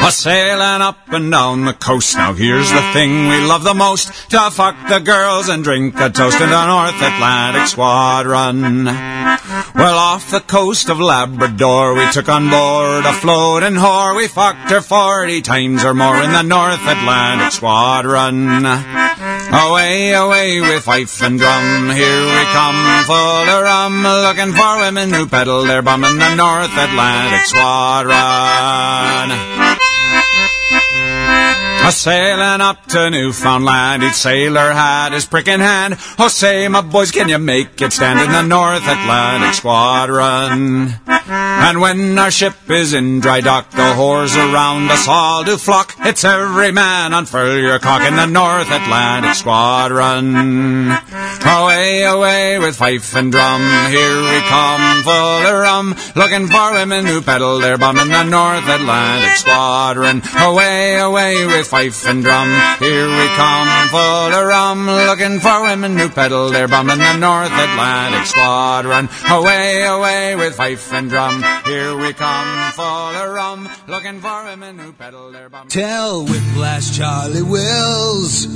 A 0.07 0.13
sailing 0.13 0.83
up 0.83 1.09
and 1.09 1.33
down 1.33 1.65
the 1.65 1.73
coast. 1.73 2.15
Now 2.17 2.33
here's 2.33 2.71
the 2.71 2.93
thing 2.93 3.27
we 3.29 3.41
love 3.41 3.65
the 3.65 3.75
most. 3.75 4.31
To 4.31 4.51
fuck 4.53 4.77
the 4.89 5.01
girls 5.01 5.49
and 5.49 5.65
drink 5.65 5.99
a 5.99 6.11
toast 6.11 6.41
in 6.41 6.49
the 6.49 6.67
North 6.67 6.95
Atlantic 6.95 7.67
Squadron. 7.67 8.85
Well, 8.85 9.99
off 9.99 10.31
the 10.31 10.39
coast 10.39 10.91
of 10.91 11.01
Labrador, 11.01 11.95
we 11.95 12.09
took 12.13 12.29
on 12.29 12.49
board 12.49 13.05
a 13.05 13.13
floating 13.15 13.75
whore. 13.75 14.15
We 14.17 14.29
fucked 14.29 14.71
her 14.71 14.81
forty 14.81 15.43
times 15.43 15.85
or 15.85 15.93
more 15.93 16.23
in 16.23 16.31
the 16.31 16.43
North 16.43 16.87
Atlantic 16.87 17.51
Squadron. 17.51 18.65
Away, 18.65 20.13
away 20.13 20.61
with 20.61 20.85
fife 20.85 21.21
and 21.21 21.37
drum. 21.37 21.91
Here 21.91 22.23
we 22.23 22.45
come, 22.55 23.05
full 23.07 23.49
of 23.51 23.63
rum, 23.65 24.05
looking 24.05 24.53
for 24.53 24.79
women 24.79 25.13
who 25.13 25.27
peddle 25.27 25.65
their 25.65 25.83
bum 25.83 26.05
in 26.05 26.17
the 26.19 26.35
North 26.37 26.71
Atlantic 26.71 27.47
Squadron. 27.47 28.17
A 31.87 31.93
sailing 31.93 32.61
up 32.61 32.85
to 32.87 33.11
Newfoundland, 33.11 34.03
each 34.03 34.15
sailor 34.15 34.73
had 34.73 35.13
his 35.13 35.25
prick 35.25 35.47
in 35.47 35.61
hand. 35.61 35.95
Oh, 36.19 36.27
say, 36.27 36.67
my 36.67 36.81
boys, 36.81 37.13
can 37.13 37.29
you 37.29 37.39
make 37.39 37.81
it 37.81 37.93
stand 37.93 38.19
in 38.19 38.33
the 38.33 38.43
North 38.43 38.83
Atlantic 38.83 39.55
Squadron? 39.55 40.95
And 41.29 41.81
when 41.81 42.19
our 42.19 42.33
ship 42.33 42.55
is 42.69 42.93
in 42.93 43.21
dry 43.21 43.41
dock, 43.41 43.71
the 43.71 43.95
whores 43.95 44.35
around 44.37 44.91
us 44.91 45.07
all 45.07 45.45
do 45.45 45.57
flock. 45.57 45.95
It's 46.01 46.25
every 46.25 46.73
man 46.73 47.13
unfurl 47.13 47.59
your 47.59 47.79
cock 47.79 48.03
in 48.03 48.17
the 48.17 48.27
North 48.27 48.71
Atlantic 48.71 49.35
Squadron. 49.35 50.91
Away, 51.47 52.03
away 52.03 52.59
with 52.59 52.77
fife 52.77 53.15
and 53.15 53.31
drum, 53.31 53.63
here 53.91 54.23
we 54.23 54.41
come, 54.49 55.03
full 55.05 55.13
of 55.13 55.59
rum, 55.59 55.95
looking 56.17 56.49
for 56.49 56.73
women 56.73 57.07
who 57.07 57.23
peddle 57.23 57.61
their 57.61 57.79
bum 57.79 57.99
in 57.99 58.09
the 58.09 58.25
North 58.25 58.69
Atlantic 58.69 59.37
Squadron. 59.37 60.23
Away, 60.39 60.99
away 60.99 61.47
with 61.47 61.67
fife 61.77 62.07
and 62.09 62.23
drum, 62.23 62.49
here 62.79 63.07
we 63.07 63.27
come, 63.37 63.69
full 63.91 64.33
of 64.33 64.47
rum, 64.47 64.87
looking 64.87 65.39
for 65.41 65.61
women 65.61 65.99
who 65.99 66.09
peddle 66.09 66.49
their 66.49 66.67
bum 66.67 66.89
in 66.89 66.99
the 66.99 67.17
North 67.19 67.53
Atlantic 67.53 68.25
Squadron. 68.25 69.11
Away, 69.29 69.85
away 69.85 70.37
with 70.37 70.55
fife 70.55 70.91
and 70.95 71.11
drum, 71.11 71.45
Here 71.67 71.95
we 71.95 72.15
come 72.15 72.73
full 72.73 72.85
of 72.85 73.29
rum, 73.31 73.69
looking 73.89 74.21
for 74.21 74.45
women 74.45 74.79
who 74.79 74.95
peddle 74.95 75.31
their 75.33 75.51
bum. 75.51 75.69
Tell 75.69 76.25
Whiplash 76.25 76.97
Charlie 76.97 77.43
Wills. 77.43 78.47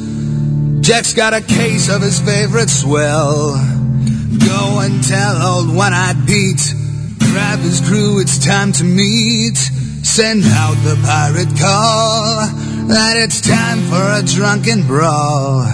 Jack's 0.80 1.12
got 1.12 1.34
a 1.34 1.42
case 1.42 1.90
of 1.90 2.00
his 2.00 2.20
favorite 2.20 2.70
swell. 2.70 3.52
Go 4.46 4.80
and 4.80 5.04
tell 5.04 5.42
old 5.42 5.76
One 5.76 5.92
Eyed 5.92 6.26
Pete. 6.26 6.72
Grab 7.18 7.58
his 7.58 7.82
crew, 7.86 8.18
it's 8.18 8.42
time 8.42 8.72
to 8.72 8.84
meet. 8.84 9.58
Send 10.10 10.42
out 10.44 10.74
the 10.82 11.00
pirate 11.06 11.56
call 11.56 12.44
that 12.88 13.14
it's 13.16 13.40
time 13.40 13.78
for 13.82 14.02
a 14.18 14.22
drunken 14.24 14.84
brawl. 14.84 15.64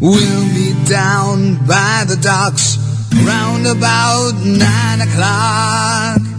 We'll 0.00 0.48
be 0.54 0.72
down 0.88 1.56
by 1.66 2.04
the 2.08 2.16
docks 2.16 2.78
round 3.26 3.66
about 3.66 4.32
nine 4.46 5.02
o'clock. 5.06 6.35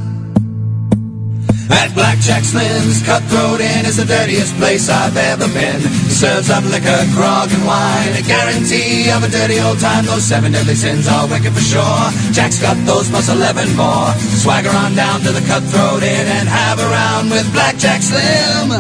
At 1.70 1.92
Blackjack 1.94 2.44
Slim's, 2.44 3.04
Cutthroat 3.04 3.60
Inn 3.60 3.86
is 3.86 3.98
the 3.98 4.06
dirtiest 4.06 4.56
place 4.56 4.90
I've 4.90 5.18
ever 5.18 5.48
been. 5.52 5.82
Serves 6.08 6.50
up 6.50 6.64
liquor, 6.64 7.04
grog, 7.14 7.52
and 7.52 7.66
wine. 7.66 8.16
A 8.16 8.24
guarantee 8.24 9.12
of 9.12 9.24
a 9.24 9.28
dirty 9.28 9.60
old 9.60 9.80
time. 9.80 10.06
Those 10.06 10.24
seven 10.24 10.52
deadly 10.54 10.76
sins 10.76 11.08
are 11.08 11.28
wicked 11.28 11.54
for 11.54 11.60
sure. 11.60 12.04
Jack's 12.32 12.62
got 12.62 12.78
those 12.86 13.10
plus 13.10 13.30
eleven 13.30 13.68
more. 13.76 14.12
Swagger 14.40 14.72
on 14.72 14.96
down 14.96 15.20
to 15.22 15.32
the 15.32 15.44
Cutthroat 15.44 16.04
Inn 16.04 16.28
and 16.28 16.48
have 16.48 16.80
a 16.80 16.88
round 16.88 17.32
with 17.32 17.52
Blackjack 17.52 18.02
Slim. 18.02 18.72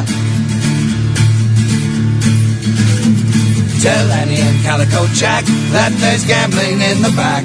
Tell 3.83 4.11
Annie 4.11 4.41
and 4.41 4.63
Calico 4.63 5.05
Jack 5.13 5.45
that 5.71 5.91
there's 5.99 6.25
gambling 6.25 6.81
in 6.81 7.01
the 7.03 7.13
back. 7.15 7.43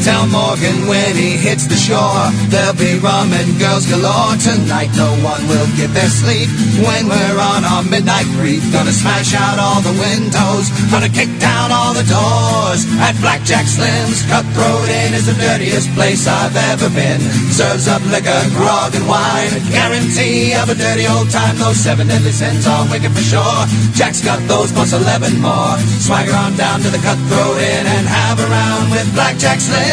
Tell 0.00 0.24
Morgan 0.26 0.88
when 0.88 1.12
he 1.12 1.36
hits 1.36 1.68
the 1.68 1.76
shore, 1.76 2.32
there'll 2.48 2.72
be 2.72 2.96
rum 3.04 3.36
and 3.36 3.60
girls 3.60 3.84
galore. 3.84 4.32
Tonight 4.40 4.88
no 4.96 5.12
one 5.20 5.44
will 5.44 5.68
get 5.76 5.92
their 5.92 6.08
sleep 6.08 6.48
when 6.80 7.04
we're 7.04 7.36
on 7.36 7.68
our 7.68 7.84
midnight 7.84 8.24
creep. 8.40 8.64
Gonna 8.72 8.96
smash 8.96 9.36
out 9.36 9.60
all 9.60 9.84
the 9.84 9.92
windows, 9.92 10.72
gonna 10.88 11.12
kick 11.12 11.28
down 11.36 11.68
all 11.68 11.92
the 11.92 12.06
doors. 12.08 12.88
At 12.96 13.12
Blackjack 13.20 13.68
Slim's, 13.68 14.24
Cutthroat 14.24 14.88
Inn 14.88 15.12
is 15.12 15.28
the 15.28 15.36
dirtiest 15.36 15.92
place 15.92 16.24
I've 16.24 16.56
ever 16.72 16.88
been. 16.96 17.20
Serves 17.52 17.84
up 17.84 18.00
liquor, 18.08 18.40
grog, 18.56 18.96
and 18.96 19.04
wine. 19.04 19.52
Guarantee 19.68 20.56
of 20.56 20.72
a 20.72 20.76
dirty 20.80 21.04
old 21.12 21.28
time. 21.28 21.60
Those 21.60 21.76
seven 21.76 22.08
deadly 22.08 22.32
sins 22.32 22.66
are 22.66 22.88
wicked 22.88 23.12
for 23.12 23.20
sure. 23.20 23.62
Jack's 23.92 24.24
got 24.24 24.40
those 24.48 24.72
plus 24.72 24.96
eleven 24.96 25.44
more. 25.44 25.76
Swagger 26.00 26.32
on 26.32 26.56
down 26.56 26.80
to 26.80 26.88
the 26.88 27.02
Cutthroat 27.04 27.60
Inn 27.60 27.84
and 27.84 28.08
have 28.08 28.40
a 28.40 28.48
round 28.48 28.90
with 28.90 29.04
Blackjack 29.12 29.60
Slim. 29.60 29.89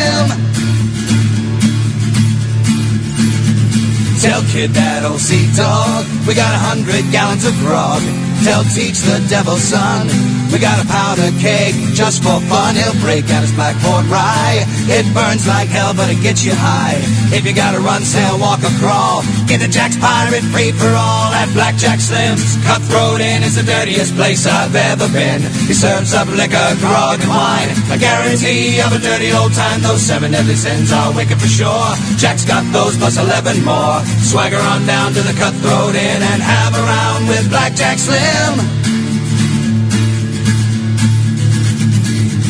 Tell 4.21 4.41
Kidd 4.51 4.71
that 4.71 5.05
old 5.05 5.21
sea 5.21 5.45
dog, 5.55 6.05
we 6.27 6.33
got 6.33 6.51
a 6.53 6.57
hundred 6.57 7.05
gallons 7.11 7.45
of 7.45 7.53
grog. 7.61 8.01
Tell 8.43 8.63
Teach 8.63 8.99
the 9.05 9.23
devil's 9.29 9.61
son, 9.61 10.09
we 10.51 10.59
got 10.59 10.79
a 10.79 10.87
powder 10.87 11.29
keg 11.39 11.75
just 11.93 12.23
for 12.23 12.39
fun. 12.47 12.75
He'll 12.75 12.95
break 13.03 13.29
out 13.29 13.41
his 13.41 13.53
blackboard 13.53 14.05
rye. 14.07 14.63
It 14.87 15.05
burns 15.13 15.47
like 15.47 15.67
hell, 15.67 15.93
but 15.93 16.09
it 16.09 16.21
gets 16.21 16.45
you 16.45 16.53
high. 16.55 16.99
If 17.35 17.45
you 17.45 17.53
gotta 17.53 17.79
run, 17.79 18.03
sail, 18.03 18.39
walk, 18.39 18.63
or 18.63 18.73
crawl, 18.79 19.23
get 19.47 19.59
the 19.59 19.67
Jack's 19.67 19.97
Pirate 19.97 20.43
free 20.55 20.71
for 20.71 20.89
all 20.93 21.29
at 21.33 21.51
Blackjack 21.53 21.99
Slim's. 21.99 22.57
Cutthroat 22.63 23.19
Inn 23.21 23.43
is 23.43 23.55
the 23.55 23.63
dirtiest 23.63 24.15
place 24.15 24.47
I've 24.47 24.75
ever 24.75 25.07
been. 25.11 25.41
He 25.67 25.73
serves 25.73 26.13
up 26.13 26.27
liquor, 26.29 26.69
grog, 26.79 27.19
and 27.19 27.29
wine. 27.29 27.69
A 27.91 27.97
guarantee 27.97 28.79
of 28.79 28.93
a 28.93 28.99
dirty 28.99 29.31
old 29.33 29.53
time. 29.53 29.81
Those 29.81 30.01
seven 30.01 30.31
deadly 30.31 30.55
sins 30.55 30.91
are 30.91 31.13
wicked 31.13 31.39
for 31.39 31.51
sure. 31.51 31.91
Jack's 32.17 32.45
got 32.45 32.63
those 32.71 32.97
plus 32.97 33.17
eleven 33.17 33.63
more. 33.63 33.99
Swagger 34.23 34.61
on 34.71 34.85
down 34.85 35.13
to 35.13 35.21
the 35.21 35.35
Cutthroat 35.35 35.95
Inn 35.95 36.21
and 36.23 36.41
have 36.41 36.73
a 36.75 36.83
round 36.83 37.27
with 37.27 37.49
Blackjack 37.49 37.99
Slim. 37.99 38.96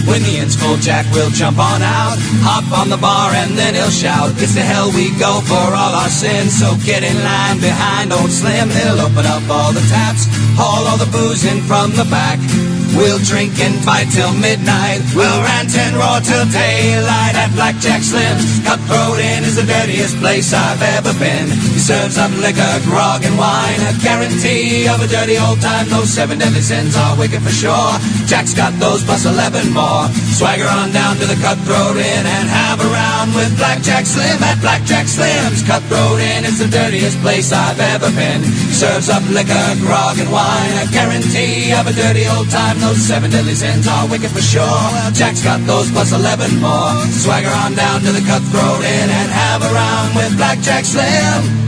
When 0.08 0.24
the 0.24 0.40
inn's 0.40 0.56
full, 0.56 0.78
Jack 0.78 1.06
will 1.12 1.30
jump 1.30 1.60
on 1.60 1.82
out, 1.84 2.16
hop 2.48 2.72
on 2.72 2.90
the 2.90 2.96
bar, 2.96 3.36
and 3.36 3.58
then 3.58 3.76
he'll 3.76 3.92
shout, 3.92 4.32
It's 4.40 4.56
the 4.56 4.64
hell 4.64 4.88
we 4.96 5.12
go 5.20 5.42
for 5.44 5.68
all 5.76 5.94
our 6.00 6.10
sins. 6.10 6.56
So 6.58 6.76
get 6.88 7.04
in 7.04 7.18
line 7.24 7.60
behind 7.60 8.14
old 8.14 8.32
Slim. 8.32 8.70
He'll 8.70 9.04
open 9.04 9.26
up 9.28 9.44
all 9.52 9.74
the 9.74 9.84
taps, 9.92 10.32
haul 10.56 10.88
all 10.88 10.98
the 10.98 11.12
booze 11.12 11.44
in 11.44 11.60
from 11.68 11.92
the 11.92 12.08
back. 12.10 12.40
We'll 12.98 13.22
drink 13.22 13.54
and 13.62 13.78
fight 13.86 14.10
till 14.10 14.34
midnight. 14.34 15.06
We'll 15.14 15.42
rant 15.46 15.70
and 15.78 15.94
roar 15.94 16.18
till 16.18 16.50
daylight 16.50 17.38
at 17.38 17.54
Blackjack 17.54 18.02
Slim's. 18.02 18.58
Cutthroat 18.66 19.22
Inn 19.22 19.46
is 19.46 19.56
the 19.56 19.70
dirtiest 19.70 20.18
place 20.18 20.50
I've 20.50 20.82
ever 20.98 21.14
been. 21.22 21.46
He 21.46 21.78
serves 21.78 22.18
up 22.18 22.34
liquor, 22.42 22.74
grog, 22.90 23.22
and 23.22 23.38
wine. 23.38 23.78
A 23.86 23.94
guarantee 24.02 24.90
of 24.90 24.98
a 24.98 25.08
dirty 25.08 25.38
old 25.38 25.62
time. 25.62 25.86
Those 25.94 26.10
seven 26.10 26.42
deadly 26.42 26.66
sins 26.66 26.98
are 26.98 27.14
wicked 27.22 27.46
for 27.46 27.54
sure. 27.54 27.94
Jack's 28.26 28.58
got 28.58 28.74
those 28.82 29.06
plus 29.06 29.30
eleven 29.30 29.70
more. 29.78 30.10
Swagger 30.34 30.66
on 30.66 30.90
down 30.90 31.22
to 31.22 31.30
the 31.30 31.38
Cutthroat 31.38 32.02
Inn 32.02 32.26
and 32.26 32.50
have 32.50 32.82
a 32.82 32.90
round 32.90 33.38
with 33.38 33.54
Blackjack 33.62 34.10
Slim 34.10 34.42
at 34.42 34.58
Blackjack 34.58 35.06
Slim's. 35.06 35.62
Cutthroat 35.62 36.18
Inn 36.18 36.50
is 36.50 36.58
the 36.58 36.68
dirtiest 36.68 37.22
place 37.22 37.54
I've 37.54 37.80
ever 37.94 38.10
been. 38.18 38.42
Serves 38.74 39.14
up 39.14 39.22
liquor, 39.30 39.68
grog, 39.86 40.18
and 40.18 40.34
wine. 40.34 40.74
A 40.82 40.90
guarantee 40.90 41.70
of 41.78 41.86
a 41.86 41.94
dirty 41.94 42.26
old 42.26 42.50
time. 42.50 42.87
Those 42.88 43.04
seven 43.04 43.30
deadly 43.30 43.54
sins 43.54 43.86
are 43.86 44.08
wicked 44.08 44.32
for 44.32 44.40
sure. 44.40 44.64
Jack's 45.12 45.44
got 45.44 45.60
those 45.68 45.92
plus 45.92 46.14
eleven 46.14 46.62
more. 46.62 46.96
Swagger 47.12 47.50
on 47.50 47.76
down 47.76 48.00
to 48.00 48.14
the 48.14 48.22
Cutthroat 48.22 48.80
Inn 48.80 49.10
and 49.10 49.30
have 49.30 49.62
a 49.62 49.74
round 49.74 50.16
with 50.16 50.38
Blackjack 50.38 50.86
Slim. 50.86 51.68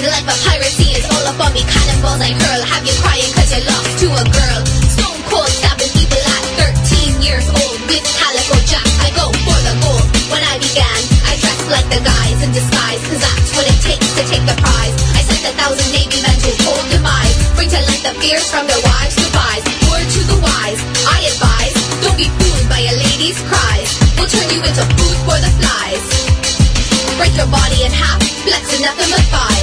The 0.00 0.06
like 0.06 0.24
a 0.24 0.36
piracy 0.48 0.94
is 0.94 1.04
all 1.10 1.26
up 1.26 1.40
on 1.44 1.52
me. 1.52 1.62
Cannonballs 1.62 2.20
I 2.20 2.32
hurl, 2.32 2.62
have 2.62 2.86
you 2.86 2.92
crying 3.02 3.09
to 14.20 14.26
take 14.28 14.44
the 14.44 14.58
prize. 14.60 14.94
I 15.16 15.24
sent 15.24 15.48
a 15.48 15.52
thousand 15.56 15.88
Navy 15.96 16.20
men 16.20 16.36
to 16.36 16.50
hold 16.68 16.84
demise. 16.92 17.36
Bring 17.56 17.72
to 17.72 17.80
light 17.88 18.04
the 18.04 18.12
fears 18.20 18.50
from 18.52 18.68
their 18.68 18.82
wives' 18.84 19.16
goodbyes. 19.16 19.64
Word 19.88 20.08
to 20.12 20.20
the 20.28 20.38
wise, 20.44 20.80
I 21.08 21.24
advise, 21.24 21.74
don't 22.04 22.18
be 22.20 22.28
fooled 22.28 22.68
by 22.68 22.84
a 22.84 22.94
lady's 23.00 23.40
cries. 23.48 23.88
We'll 24.20 24.28
turn 24.28 24.48
you 24.52 24.60
into 24.60 24.84
food 25.00 25.16
for 25.24 25.38
the 25.40 25.48
flies. 25.56 26.04
Break 27.16 27.32
your 27.32 27.48
body 27.48 27.88
in 27.88 27.92
half, 27.92 28.20
flexing 28.44 28.84
nothing 28.84 29.08
but 29.08 29.24
thighs. 29.32 29.59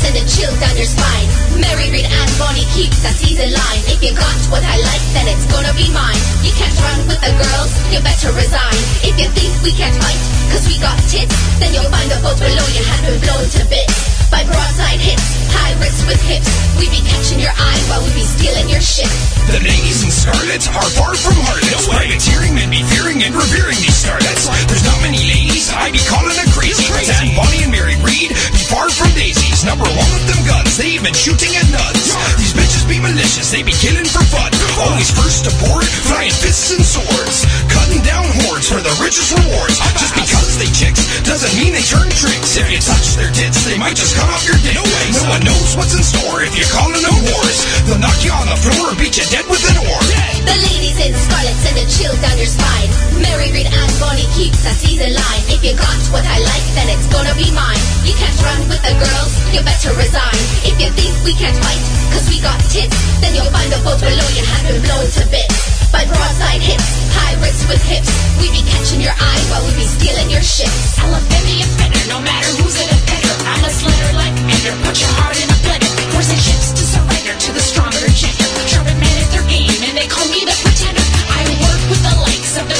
Send 0.00 0.16
a 0.16 0.24
chill 0.24 0.52
down 0.56 0.74
your 0.80 0.88
spine. 0.88 1.28
Mary 1.60 1.92
Read 1.92 2.08
and 2.08 2.30
Bonnie 2.40 2.64
keeps 2.72 3.04
that 3.04 3.12
season 3.20 3.52
line. 3.52 3.82
If 3.84 4.00
you 4.00 4.16
got 4.16 4.38
what 4.48 4.64
I 4.64 4.80
like, 4.80 5.04
then 5.12 5.28
it's 5.28 5.44
gonna 5.52 5.76
be 5.76 5.92
mine. 5.92 6.16
You 6.40 6.52
can't 6.56 6.72
run 6.80 7.04
with 7.04 7.20
the 7.20 7.32
girls, 7.36 7.70
you 7.92 8.00
better 8.00 8.32
resign. 8.32 8.80
If 9.04 9.14
you 9.20 9.28
think 9.36 9.52
we 9.60 9.76
can't 9.76 9.92
fight, 10.00 10.20
cause 10.48 10.64
we 10.64 10.80
got 10.80 10.96
tits, 11.04 11.36
then 11.60 11.76
you'll 11.76 11.92
find 11.92 12.08
the 12.08 12.16
boat 12.24 12.40
below 12.40 12.66
your 12.72 12.86
hand 12.88 13.04
been 13.12 13.20
blown 13.20 13.44
to 13.44 13.62
bits. 13.68 14.30
By 14.32 14.46
broadside 14.46 15.02
hits, 15.02 15.26
high 15.52 15.74
wrists 15.82 16.06
with 16.06 16.22
hips. 16.22 16.48
We 16.78 16.86
be 16.88 17.02
catching 17.02 17.42
your 17.42 17.52
eye 17.52 17.80
while 17.90 18.00
we 18.06 18.14
be 18.14 18.22
stealing 18.22 18.70
your 18.70 18.80
shit. 18.80 19.10
The 19.50 19.58
ladies 19.58 20.06
in 20.06 20.12
scarlet 20.14 20.62
are 20.70 20.90
far 20.94 21.12
from 21.18 21.34
heartless. 21.42 21.74
No 21.74 21.98
Privateering 21.98 22.54
men 22.54 22.70
be 22.70 22.86
fearing 22.94 23.18
and 23.26 23.34
revering 23.34 23.76
these 23.82 23.98
starlets. 23.98 24.46
There's 24.70 24.86
not 24.86 25.02
many 25.02 25.18
ladies 25.26 25.74
I 25.74 25.90
be 25.90 25.98
calling 26.06 26.38
a 26.38 26.46
crazy. 26.54 26.86
But 26.86 27.10
Dan, 27.10 27.34
Bonnie, 27.34 27.66
and 27.66 27.74
Mary 27.74 27.98
Read 28.06 28.30
be 28.30 28.62
far 28.70 28.86
from 28.86 29.10
daisies. 29.18 29.66
Number 29.66 29.89
one 29.96 30.10
with 30.12 30.26
them 30.26 30.40
guns, 30.46 30.76
they 30.76 30.94
even 30.94 31.14
shooting 31.14 31.52
at 31.56 31.66
nuts. 31.70 32.14
These 32.38 32.54
bitches 32.54 32.84
be 32.88 32.98
malicious, 33.00 33.50
they 33.50 33.62
be 33.62 33.72
killing 33.72 34.06
for 34.06 34.22
fun. 34.26 34.50
Always 34.78 35.10
first 35.10 35.46
to 35.46 35.52
board, 35.64 35.86
flying 35.86 36.34
fists 36.34 36.74
and 36.74 36.84
swords. 36.84 37.46
Cutting 37.90 38.06
down 38.06 38.22
hordes 38.46 38.70
for 38.70 38.78
the 38.78 38.94
richest 39.02 39.34
rewards. 39.34 39.82
Just 39.98 40.14
because 40.14 40.62
they 40.62 40.70
chicks 40.70 41.10
doesn't 41.26 41.50
mean 41.58 41.74
they 41.74 41.82
turn 41.82 42.06
tricks. 42.14 42.54
If 42.54 42.70
you 42.70 42.78
touch 42.78 43.18
their 43.18 43.34
tits, 43.34 43.66
they 43.66 43.74
might 43.74 43.98
just 43.98 44.14
cut 44.14 44.30
off 44.30 44.46
your 44.46 44.54
dick. 44.62 44.78
No, 44.78 44.86
way, 44.86 45.06
no 45.10 45.26
one 45.26 45.42
knows 45.42 45.74
what's 45.74 45.90
in 45.98 46.06
store 46.06 46.46
if 46.46 46.54
you're 46.54 46.70
calling 46.70 47.02
them 47.02 47.18
whores. 47.18 47.58
They'll 47.90 47.98
knock 47.98 48.14
you 48.22 48.30
on 48.30 48.46
the 48.46 48.54
floor 48.62 48.94
or 48.94 48.94
beat 48.94 49.18
you 49.18 49.26
dead 49.34 49.42
with 49.50 49.58
an 49.74 49.82
oar. 49.82 50.02
The 50.46 50.54
ladies 50.70 51.02
in 51.02 51.18
scarlet 51.18 51.58
send 51.66 51.82
a 51.82 51.86
chill 51.90 52.14
down 52.22 52.38
your 52.38 52.46
spine. 52.46 52.94
Mary 53.18 53.50
Read 53.50 53.66
and 53.66 53.92
Bonnie 53.98 54.30
keeps 54.38 54.62
that 54.62 54.78
season 54.78 55.10
line. 55.10 55.42
If 55.50 55.66
you 55.66 55.74
got 55.74 55.98
what 56.14 56.22
I 56.22 56.38
like, 56.38 56.66
then 56.78 56.94
it's 56.94 57.10
gonna 57.10 57.34
be 57.34 57.50
mine. 57.50 57.82
You 58.06 58.14
can't 58.14 58.38
run 58.46 58.70
with 58.70 58.86
the 58.86 58.94
girls, 59.02 59.34
you 59.50 59.66
better 59.66 59.90
resign. 59.98 60.38
If 60.62 60.78
you 60.78 60.94
think 60.94 61.10
we 61.26 61.34
can't 61.34 61.58
fight, 61.58 61.82
cause 62.14 62.30
we 62.30 62.38
got 62.38 62.54
tits, 62.70 62.94
then 63.18 63.34
you'll 63.34 63.50
find 63.50 63.66
a 63.74 63.82
boat 63.82 63.98
below 63.98 64.28
your 64.38 64.46
hand 64.46 64.62
been 64.70 64.78
blown 64.78 65.10
to 65.10 65.26
bits. 65.26 65.90
by 65.90 66.06
broadside 66.06 66.62
hits, 66.62 66.86
pirates 67.18 67.66
with 67.66 67.79
hips. 67.88 68.10
We 68.40 68.50
be 68.50 68.62
catching 68.66 69.00
your 69.00 69.14
eye 69.14 69.42
while 69.50 69.64
we 69.64 69.72
be 69.76 69.86
stealing 69.86 70.28
your 70.30 70.42
ships. 70.42 70.98
Alabama 70.98 71.54
offender, 71.64 72.02
no 72.08 72.18
matter 72.20 72.50
who's 72.60 72.76
an 72.80 72.88
offender. 72.90 73.34
I'm 73.46 73.62
a 73.64 73.70
slender 73.70 74.12
like 74.16 74.36
Ender. 74.44 74.74
Put 74.84 74.96
your 75.00 75.12
heart 75.20 75.36
in 75.38 75.48
a 75.48 75.58
blender. 75.64 75.90
Forcing 76.12 76.40
ships 76.40 76.72
to 76.76 76.84
surrender 76.84 77.34
to 77.38 77.50
the 77.52 77.62
stronger 77.62 78.06
gender. 78.12 78.48
Sharper 78.68 78.96
man 78.96 79.16
at 79.20 79.30
their 79.32 79.46
game, 79.46 79.80
and 79.88 79.94
they 79.96 80.08
call 80.08 80.26
me 80.28 80.44
the 80.44 80.56
pretender. 80.60 81.06
I 81.30 81.40
work 81.62 81.82
with 81.88 82.02
the 82.02 82.14
likes 82.26 82.54
of 82.60 82.66
the 82.68 82.78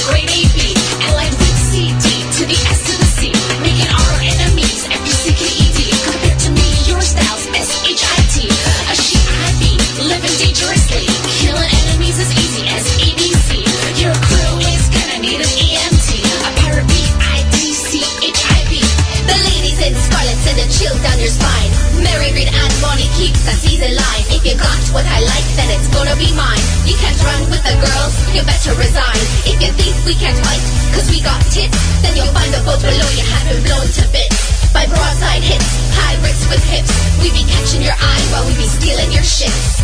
we 30.11 30.17
can't 30.17 30.37
fight, 30.45 30.59
cause 30.91 31.09
we 31.09 31.23
got 31.23 31.41
tits, 31.55 31.79
then 32.03 32.17
you'll 32.17 32.35
find 32.35 32.53
the 32.53 32.59
boat 32.67 32.83
below 32.83 33.11
you 33.15 33.23
have 33.31 33.47
been 33.47 33.63
blown 33.63 33.87
to 33.95 34.03
bits. 34.11 34.73
By 34.75 34.85
broadside 34.87 35.41
hits, 35.41 35.71
pirates 35.95 36.51
with 36.51 36.65
hips. 36.67 36.91
We 37.23 37.31
be 37.31 37.47
catching 37.47 37.83
your 37.83 37.95
eye 37.95 38.23
while 38.33 38.45
we 38.45 38.57
be 38.59 38.67
stealing 38.67 39.13
your 39.13 39.23
ships. 39.23 39.79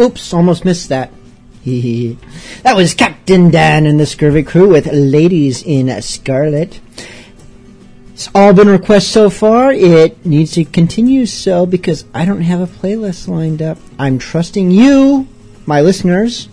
Oops, 0.00 0.34
almost 0.34 0.64
missed 0.64 0.88
that. 0.88 1.12
that 2.64 2.74
was 2.74 2.94
Captain 2.94 3.48
Dan 3.50 3.86
and 3.86 4.00
the 4.00 4.06
Scurvy 4.06 4.42
Crew 4.42 4.70
with 4.70 4.90
Ladies 4.92 5.62
in 5.62 6.02
Scarlet. 6.02 6.80
It's 8.20 8.28
all 8.34 8.52
been 8.52 8.68
requests 8.68 9.08
so 9.08 9.30
far. 9.30 9.72
It 9.72 10.26
needs 10.26 10.52
to 10.52 10.66
continue 10.66 11.24
so 11.24 11.64
because 11.64 12.04
I 12.12 12.26
don't 12.26 12.42
have 12.42 12.60
a 12.60 12.66
playlist 12.66 13.28
lined 13.28 13.62
up. 13.62 13.78
I'm 13.98 14.18
trusting 14.18 14.70
you, 14.70 15.26
my 15.64 15.80
listeners. 15.80 16.50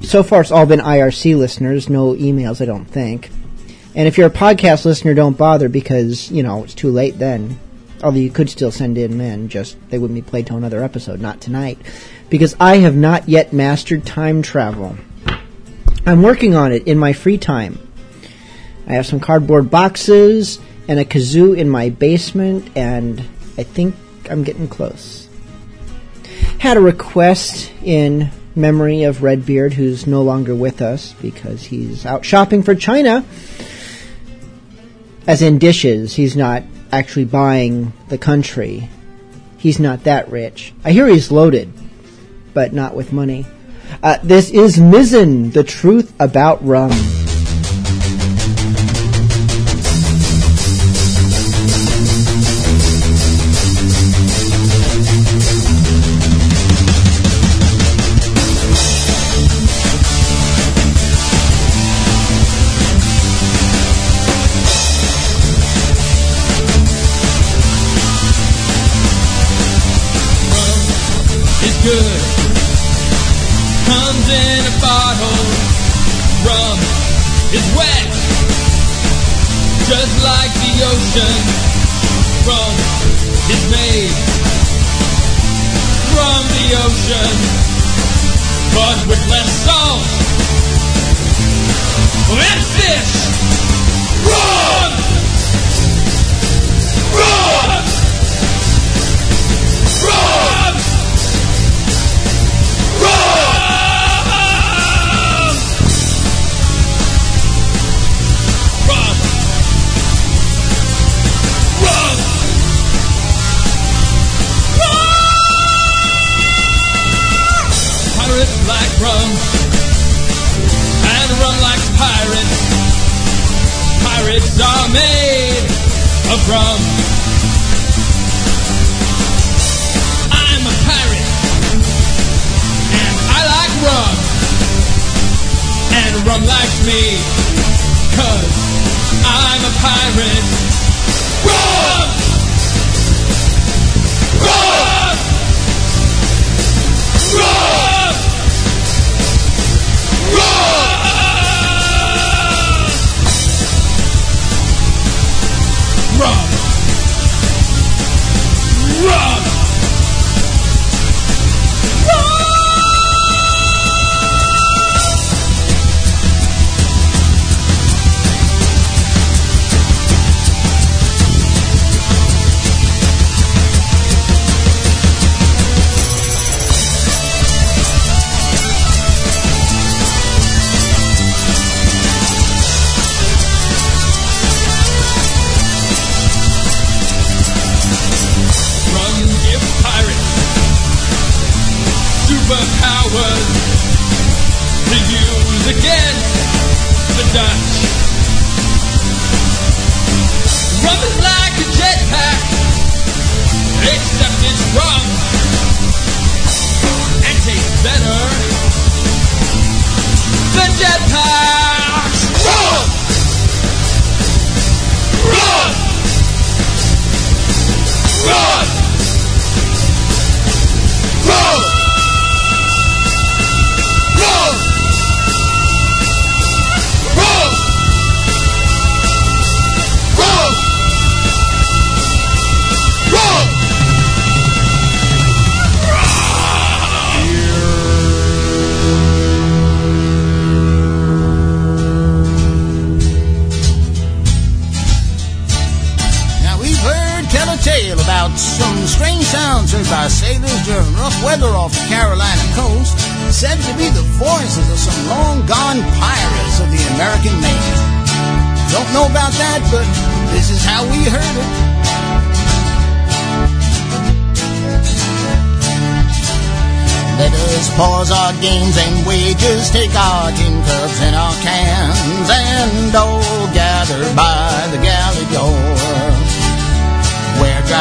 So 0.00 0.22
far, 0.22 0.42
it's 0.42 0.52
all 0.52 0.64
been 0.64 0.78
IRC 0.78 1.36
listeners, 1.36 1.88
no 1.88 2.14
emails, 2.14 2.60
I 2.60 2.66
don't 2.66 2.84
think. 2.84 3.30
And 3.96 4.06
if 4.06 4.16
you're 4.16 4.28
a 4.28 4.30
podcast 4.30 4.84
listener, 4.84 5.12
don't 5.12 5.36
bother 5.36 5.68
because, 5.68 6.30
you 6.30 6.44
know, 6.44 6.62
it's 6.62 6.72
too 6.72 6.92
late 6.92 7.18
then. 7.18 7.58
Although 8.00 8.18
you 8.18 8.30
could 8.30 8.48
still 8.48 8.70
send 8.70 8.96
in 8.96 9.18
men, 9.18 9.48
just 9.48 9.76
they 9.90 9.98
wouldn't 9.98 10.24
be 10.24 10.30
played 10.30 10.46
till 10.46 10.56
another 10.56 10.84
episode, 10.84 11.20
not 11.20 11.40
tonight. 11.40 11.80
Because 12.30 12.54
I 12.60 12.76
have 12.76 12.94
not 12.94 13.28
yet 13.28 13.52
mastered 13.52 14.06
time 14.06 14.40
travel. 14.40 14.96
I'm 16.06 16.22
working 16.22 16.54
on 16.54 16.70
it 16.70 16.86
in 16.86 16.96
my 16.96 17.12
free 17.12 17.38
time. 17.38 17.80
I 18.86 18.92
have 18.92 19.06
some 19.06 19.18
cardboard 19.18 19.68
boxes 19.68 20.60
and 20.88 20.98
a 20.98 21.04
kazoo 21.04 21.56
in 21.56 21.68
my 21.68 21.90
basement, 21.90 22.68
and 22.74 23.20
I 23.58 23.62
think 23.62 23.94
I'm 24.30 24.42
getting 24.42 24.68
close. 24.68 25.28
Had 26.58 26.76
a 26.76 26.80
request 26.80 27.70
in 27.84 28.30
memory 28.56 29.04
of 29.04 29.22
Redbeard, 29.22 29.74
who's 29.74 30.06
no 30.06 30.22
longer 30.22 30.54
with 30.54 30.82
us 30.82 31.12
because 31.22 31.64
he's 31.64 32.04
out 32.04 32.24
shopping 32.24 32.62
for 32.62 32.74
China. 32.74 33.24
As 35.26 35.42
in 35.42 35.58
dishes, 35.58 36.14
he's 36.14 36.36
not 36.36 36.64
actually 36.90 37.26
buying 37.26 37.92
the 38.08 38.18
country. 38.18 38.88
He's 39.58 39.78
not 39.78 40.04
that 40.04 40.30
rich. 40.30 40.72
I 40.84 40.92
hear 40.92 41.06
he's 41.06 41.30
loaded, 41.30 41.72
but 42.54 42.72
not 42.72 42.94
with 42.94 43.12
money. 43.12 43.46
Uh, 44.02 44.18
this 44.22 44.50
is 44.50 44.78
Mizzen, 44.78 45.52
the 45.52 45.64
truth 45.64 46.14
about 46.18 46.64
rum. 46.64 46.90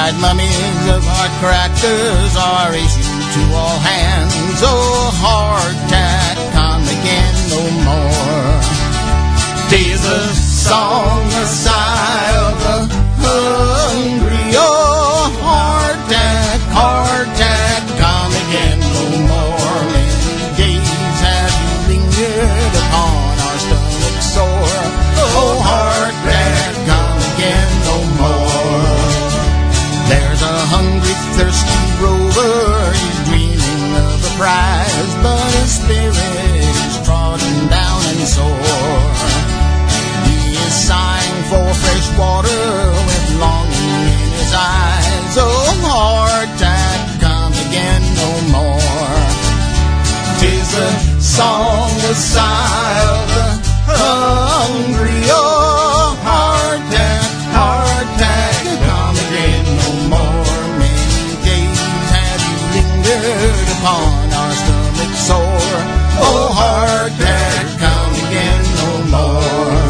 fried 0.08 0.22
mummies 0.22 0.88
of 0.90 1.04
hard 1.04 1.32
crackers 1.42 2.36
are 2.36 2.74
issued 2.74 3.28
to 3.34 3.56
all 3.56 3.80
hands. 3.80 4.62
Oh, 4.64 5.12
hard 5.16 5.76
tack 5.90 6.38
come 6.54 6.84
again 6.84 7.36
no 7.52 7.62
more. 7.88 8.62
Tis 9.70 10.06
a 10.06 10.36
song, 10.36 11.26
a 11.28 11.46
sigh 11.46 12.36
of 12.38 12.90
the 12.90 12.97
side. 52.18 53.62
Hungry 53.86 55.22
or 55.30 56.18
hardtack, 56.26 57.30
hardtack, 57.56 58.58
come 58.90 59.18
again 59.26 59.66
no 59.80 59.90
more. 60.18 60.60
Many 60.82 61.38
days 61.46 61.80
have 62.14 62.42
you 62.50 62.58
lingered 62.76 63.70
upon 63.78 64.34
our 64.34 64.54
stomach 64.62 65.14
sore. 65.30 65.80
Oh, 66.26 66.50
hardtack, 66.58 67.64
come 67.78 68.14
again 68.26 68.64
no 68.82 68.92
more. 69.14 69.82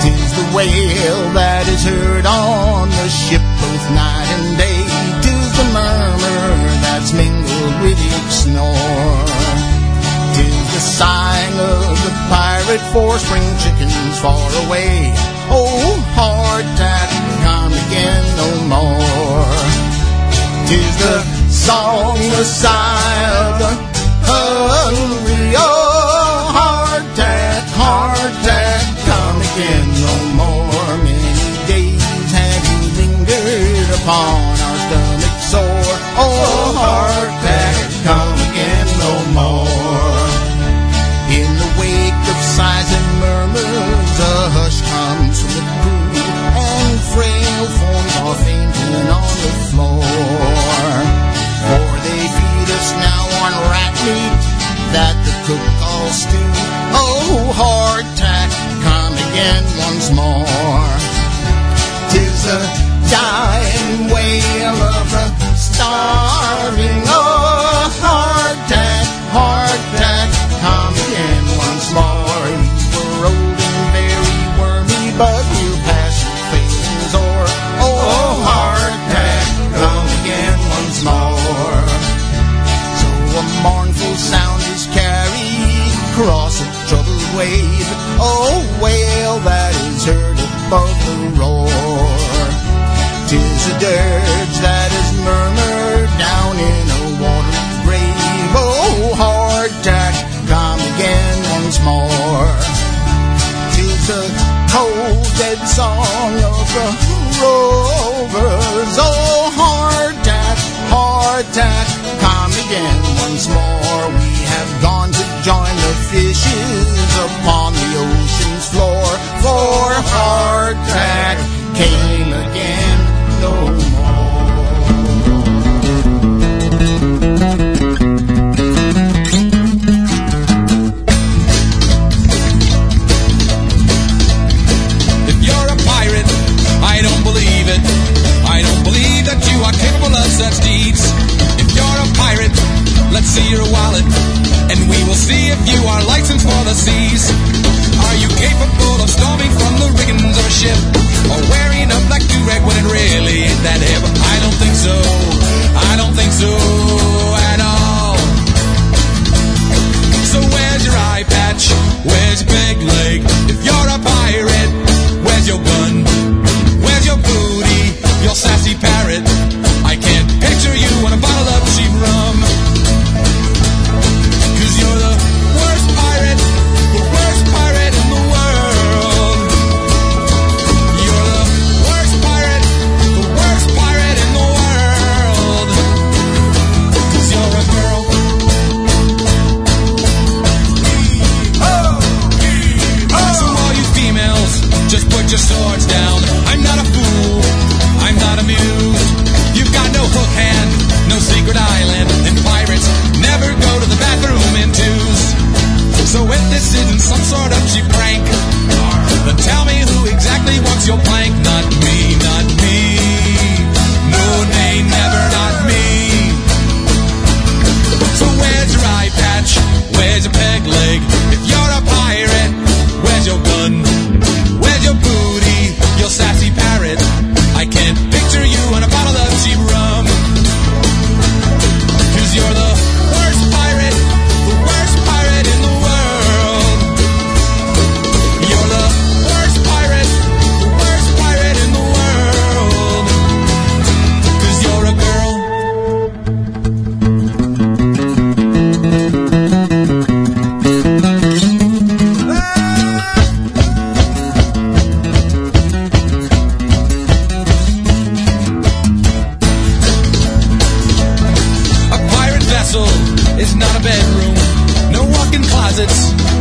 Tis 0.00 0.30
the 0.38 0.46
wail 0.56 1.18
that 1.34 1.66
is 1.68 1.82
heard 1.84 2.26
on 2.26 2.88
the 2.88 3.08
ship 3.10 3.42
both 3.60 3.84
night 3.90 4.28
and 4.38 4.56
day. 4.56 4.86
Tis 5.22 5.48
the 5.58 5.66
murmur 5.74 6.46
that's 6.86 7.12
mingled 7.12 7.76
with 7.82 7.98
each 7.98 8.32
snore. 8.32 9.17
Sign 10.88 11.52
of 11.52 11.94
the 12.02 12.12
pirate 12.28 12.80
for 12.92 13.18
spring 13.18 13.44
chickens 13.62 14.18
far 14.20 14.48
away. 14.64 15.12
Oh, 15.50 16.00
hard 16.16 16.64
tack, 16.76 17.10
come 17.44 17.72
again 17.72 18.24
no 18.40 18.48
more. 18.72 19.46
Tis 20.66 20.96
the 20.98 21.20
song, 21.52 22.16
the 22.16 22.44
sigh 22.44 23.20
of 23.36 23.58
the 23.62 23.72
hungry. 24.26 25.54
Oh, 25.56 26.50
hard 26.56 27.04
tack, 27.14 27.64
hard 27.78 28.32
tack, 28.42 28.82
come 29.04 29.38
again 29.44 29.86
no 30.02 30.14
more. 30.40 30.90
Many 31.04 31.52
days 31.68 32.32
have 32.32 32.64
lingered 32.98 33.90
upon 34.02 34.56
our 34.66 34.78
stomach 34.88 35.36
sore. 35.52 35.96
Oh, 36.16 36.97
more. 60.12 60.46
Tis 62.10 62.46
a 62.46 62.87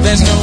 there's 0.08 0.22
no 0.22 0.37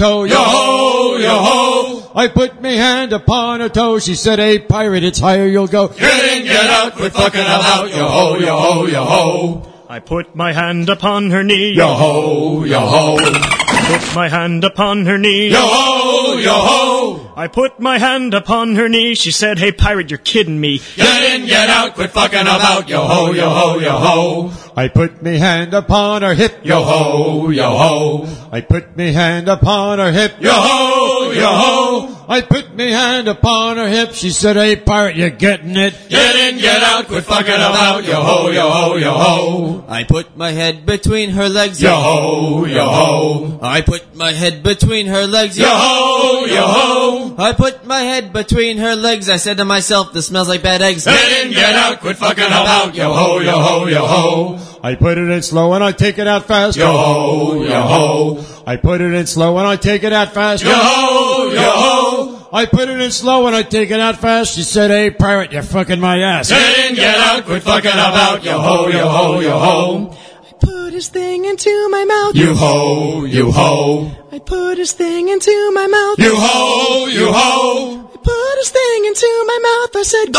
toe, 0.00 0.24
Yo 0.24 0.36
ho, 0.36 1.16
yo 1.18 1.36
ho. 1.46 2.12
I 2.14 2.28
put 2.28 2.60
me 2.60 2.74
hand 2.76 3.12
upon 3.12 3.60
her 3.60 3.68
toe. 3.68 3.98
She 3.98 4.14
said, 4.14 4.38
"Hey 4.38 4.58
pirate, 4.58 5.04
it's 5.04 5.20
higher 5.20 5.46
you'll 5.46 5.68
go." 5.68 5.88
Get 5.88 6.38
in, 6.38 6.44
get 6.44 6.66
out, 6.66 6.94
quit 6.94 7.12
fucking 7.12 7.40
about. 7.40 7.90
Yo 7.90 8.06
ho, 8.08 8.38
yo 8.38 8.56
ho, 8.56 8.86
yo 8.86 9.04
ho. 9.04 9.66
I 9.88 9.98
put 9.98 10.34
my 10.34 10.52
hand 10.52 10.88
upon 10.88 11.30
her 11.30 11.42
knee. 11.42 11.72
Yo 11.74 11.88
ho, 11.88 12.64
yo 12.64 12.80
ho. 12.80 13.16
I 13.18 13.98
Put 13.98 14.14
my 14.14 14.28
hand 14.28 14.64
upon 14.64 15.04
her 15.06 15.18
knee. 15.18 15.48
Yo 15.50 15.60
ho, 15.60 16.36
yo 16.38 16.52
ho. 16.52 16.99
I 17.40 17.48
put 17.48 17.80
my 17.80 17.96
hand 17.96 18.34
upon 18.34 18.74
her 18.74 18.86
knee. 18.86 19.14
She 19.14 19.30
said, 19.30 19.58
Hey, 19.58 19.72
pirate, 19.72 20.10
you're 20.10 20.18
kidding 20.18 20.60
me. 20.60 20.82
Get 20.94 21.40
in, 21.40 21.46
get 21.46 21.70
out, 21.70 21.94
quit 21.94 22.10
fucking 22.10 22.38
about. 22.38 22.86
Yo 22.86 23.00
ho, 23.00 23.32
yo 23.32 23.48
ho, 23.48 23.78
yo 23.78 23.92
ho. 23.92 24.52
I 24.76 24.88
put 24.88 25.22
me 25.22 25.38
hand 25.38 25.72
upon 25.72 26.20
her 26.20 26.34
hip, 26.34 26.60
Yo 26.64 26.82
ho, 26.82 27.48
yo 27.48 27.70
ho. 27.70 28.48
I 28.52 28.60
put 28.60 28.94
me 28.94 29.14
hand 29.14 29.48
upon 29.48 30.00
her 30.00 30.12
hip, 30.12 30.34
Yo 30.38 30.52
ho, 30.52 31.30
yo 31.30 31.46
ho. 31.46 32.20
I 32.30 32.42
put 32.42 32.76
me 32.76 32.92
hand 32.92 33.26
upon 33.26 33.76
her 33.76 33.88
hip. 33.88 34.12
She 34.12 34.30
said, 34.30 34.54
"Hey 34.54 34.76
pirate, 34.76 35.16
you're 35.16 35.30
getting 35.30 35.74
it?" 35.74 35.94
Get 36.08 36.36
in, 36.36 36.60
get 36.60 36.80
out, 36.80 37.08
quit 37.08 37.24
fucking 37.24 37.52
about. 37.52 38.04
Yo 38.04 38.22
ho, 38.22 38.50
yo 38.50 38.70
ho, 38.70 38.96
yo 38.98 39.12
ho. 39.12 39.84
I 39.88 40.04
put 40.04 40.36
my 40.36 40.52
head 40.52 40.86
between 40.86 41.30
her 41.30 41.48
legs. 41.48 41.82
Yo 41.82 41.92
ho, 41.92 42.64
yo 42.66 42.84
ho. 42.84 43.58
I 43.60 43.80
put 43.80 44.14
my 44.14 44.30
head 44.30 44.62
between 44.62 45.08
her 45.08 45.26
legs. 45.26 45.58
Yo 45.58 45.66
ho, 45.66 46.29
yo 46.50 46.62
ho. 46.66 47.34
I 47.38 47.52
put 47.52 47.84
my 47.86 48.00
head 48.00 48.32
between 48.32 48.78
her 48.78 48.94
legs. 48.96 49.28
I 49.28 49.36
said 49.36 49.56
to 49.58 49.64
myself, 49.64 50.12
this 50.12 50.26
smells 50.26 50.48
like 50.48 50.62
bad 50.62 50.82
eggs. 50.82 51.04
Get 51.04 51.46
in, 51.46 51.52
get 51.52 51.74
out, 51.74 52.00
quit 52.00 52.16
fucking 52.16 52.44
about. 52.44 52.94
Yo 52.94 53.12
ho, 53.12 53.38
yo 53.40 53.52
ho, 53.52 53.86
yo 53.86 54.06
ho. 54.06 54.78
I 54.82 54.94
put 54.94 55.18
it 55.18 55.28
in 55.28 55.42
slow 55.42 55.72
and 55.74 55.84
I 55.84 55.92
take 55.92 56.18
it 56.18 56.26
out 56.26 56.46
fast. 56.46 56.76
Yo 56.76 56.86
ho, 56.86 57.62
yo 57.62 57.80
ho. 57.80 58.62
I 58.66 58.76
put 58.76 59.00
it 59.00 59.12
in 59.12 59.26
slow 59.26 59.58
and 59.58 59.66
I 59.66 59.76
take 59.76 60.04
it 60.04 60.12
out 60.12 60.32
fast. 60.32 60.62
Yo 60.64 60.70
ho, 60.72 61.50
yo 61.52 61.60
ho. 61.60 62.48
I 62.52 62.66
put 62.66 62.88
it 62.88 63.00
in 63.00 63.10
slow 63.12 63.46
and 63.46 63.54
I 63.54 63.62
take 63.62 63.90
it 63.90 64.00
out 64.00 64.16
fast. 64.16 64.54
She 64.54 64.64
said, 64.64 64.90
"Hey 64.90 65.10
pirate, 65.10 65.52
you're 65.52 65.62
fucking 65.62 66.00
my 66.00 66.18
ass." 66.18 66.48
Get 66.50 66.90
in, 66.90 66.96
get 66.96 67.16
out, 67.16 67.44
quit 67.44 67.62
fucking 67.62 67.90
about. 67.92 68.42
Yo 68.42 68.58
ho, 68.58 68.88
yo 68.88 69.08
ho, 69.08 69.40
yo 69.40 69.58
ho. 69.58 70.16
I 70.48 70.52
put 70.58 70.92
his 70.92 71.08
thing 71.08 71.44
into 71.44 71.88
my 71.90 72.04
mouth. 72.04 72.34
You 72.34 72.54
ho, 72.54 73.24
you 73.24 73.52
ho. 73.52 74.10
I 74.40 74.42
put 74.42 74.78
his 74.78 74.92
thing 74.92 75.28
into 75.28 75.70
my 75.74 75.86
mouth. 75.86 76.18
You 76.18 76.34
ho, 76.34 77.06
you 77.08 77.30
ho. 77.30 78.08
I 78.08 78.16
put 78.16 78.56
his 78.56 78.70
thing 78.70 79.04
into 79.04 79.44
my 79.46 79.58
mouth. 79.68 79.96
I 79.96 80.02
said, 80.02 80.32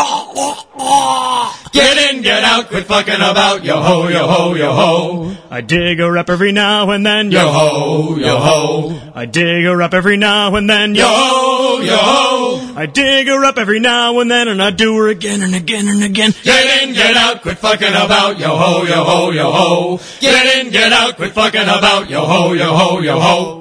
Get 1.71 2.15
in, 2.15 2.23
get 2.23 2.43
out, 2.43 2.69
quit 2.69 2.85
fucking 2.85 3.13
about. 3.13 3.63
Yo 3.63 3.79
ho, 3.79 4.07
yo 4.07 4.25
ho, 4.25 4.55
yo 4.55 4.71
ho. 4.73 5.37
I 5.51 5.61
dig 5.61 5.99
her 5.99 6.17
up 6.17 6.31
every 6.31 6.51
now 6.51 6.89
and 6.89 7.05
then. 7.05 7.29
Yo 7.29 7.47
ho, 7.47 8.17
yo 8.17 8.39
ho. 8.39 8.99
I 9.13 9.27
dig 9.27 9.65
her 9.65 9.79
up 9.83 9.93
every 9.93 10.17
now 10.17 10.55
and 10.55 10.67
then. 10.67 10.95
Yo 10.95 11.05
ho, 11.05 11.81
yo 11.81 11.95
ho. 11.95 12.73
I 12.75 12.87
dig 12.87 13.27
her 13.27 13.45
up 13.45 13.59
every 13.59 13.79
now 13.79 14.19
and 14.19 14.31
then, 14.31 14.47
and 14.47 14.63
I 14.63 14.71
do 14.71 14.97
her 14.97 15.09
again 15.09 15.43
and 15.43 15.53
again 15.53 15.87
and 15.87 16.03
again. 16.03 16.33
Get 16.41 16.83
in, 16.83 16.95
get 16.95 17.15
out, 17.15 17.43
quit 17.43 17.59
fucking 17.59 17.93
about. 17.93 18.39
Yo 18.39 18.47
ho, 18.47 18.83
yo 18.83 19.03
ho, 19.03 19.29
yo 19.29 19.51
ho. 19.51 19.99
Get 20.19 20.57
in, 20.57 20.71
get 20.71 20.91
out, 20.91 21.17
quit 21.17 21.33
fucking 21.33 21.61
about. 21.61 22.09
Yo 22.09 22.25
ho, 22.25 22.53
yo 22.53 22.75
ho, 22.75 22.99
yo 22.99 23.19
ho. 23.19 23.61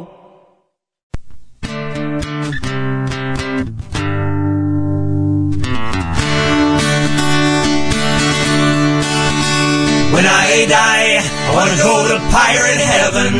I 10.51 10.67
die, 10.67 11.23
I 11.23 11.51
wanna 11.55 11.79
go 11.79 12.11
to 12.11 12.19
pirate 12.35 12.83
heaven. 12.83 13.35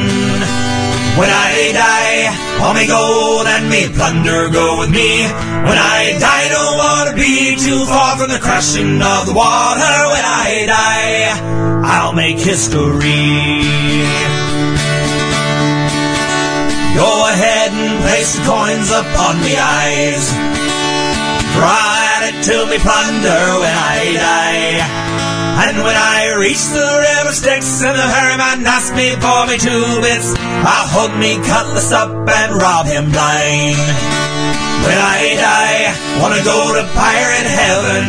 When 1.19 1.27
I 1.27 1.75
die, 1.75 2.31
all 2.63 2.73
me 2.73 2.87
gold 2.87 3.51
and 3.51 3.67
me 3.67 3.91
plunder 3.91 4.49
go 4.49 4.79
with 4.79 4.91
me. 4.95 5.27
When 5.67 5.75
I 5.75 6.15
die, 6.23 6.47
don't 6.55 6.79
wanna 6.79 7.15
be 7.19 7.59
too 7.59 7.83
far 7.91 8.17
from 8.17 8.31
the 8.31 8.39
crashing 8.39 9.03
of 9.03 9.27
the 9.27 9.35
water. 9.35 9.97
When 10.15 10.23
I 10.23 10.71
die, 10.71 11.35
I'll 11.83 12.13
make 12.13 12.39
history. 12.39 13.67
Go 16.95 17.11
ahead 17.27 17.75
and 17.75 18.03
place 18.07 18.39
the 18.39 18.43
coins 18.47 18.91
upon 18.95 19.43
me 19.43 19.59
eyes. 19.59 20.31
Draw 21.59 21.91
at 22.15 22.23
it 22.31 22.45
till 22.47 22.67
me 22.71 22.79
plunder 22.79 23.43
when 23.59 23.75
I 23.75 23.99
die. 24.15 25.10
And 25.61 25.77
when 25.85 25.95
I 25.95 26.41
reach 26.41 26.65
the 26.73 26.81
river 26.81 27.33
Styx 27.37 27.85
and 27.85 27.93
the 27.93 28.09
ferryman 28.09 28.65
asks 28.65 28.97
me 28.97 29.13
for 29.21 29.45
me 29.45 29.61
two 29.61 29.85
bits, 30.01 30.33
I'll 30.65 30.89
hold 30.89 31.13
me 31.21 31.37
cutlass 31.37 31.93
up 31.93 32.09
and 32.09 32.51
rob 32.57 32.87
him 32.87 33.13
blind. 33.13 33.77
When 34.89 34.97
I 34.97 35.37
die, 35.37 35.93
wanna 36.17 36.41
go 36.49 36.73
to 36.73 36.83
pirate 36.97 37.51
heaven. 37.61 38.09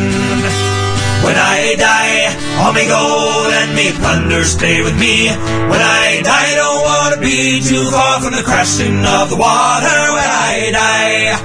When 1.27 1.35
I 1.35 1.75
die, 1.75 2.31
all 2.63 2.71
me 2.71 2.87
gold 2.87 3.51
and 3.51 3.75
me 3.75 3.91
plunder 3.99 4.43
stay 4.45 4.81
with 4.81 4.97
me. 4.97 5.27
When 5.27 5.83
I 5.83 6.21
die, 6.23 6.55
don't 6.55 6.81
wanna 6.87 7.19
be 7.19 7.59
too 7.59 7.83
far 7.91 8.21
from 8.21 8.31
the 8.31 8.43
crashing 8.43 9.03
of 9.03 9.29
the 9.29 9.35
water. 9.35 9.99
When 10.15 10.31
I 10.47 10.71
die, 10.71 11.35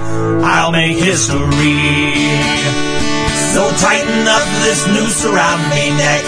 I'll 0.47 0.71
make 0.71 0.97
history. 0.97 2.76
So 3.57 3.65
tighten 3.81 4.29
up 4.29 4.45
this 4.69 4.87
noose 4.89 5.25
around 5.25 5.65
me 5.73 5.89
neck. 5.97 6.25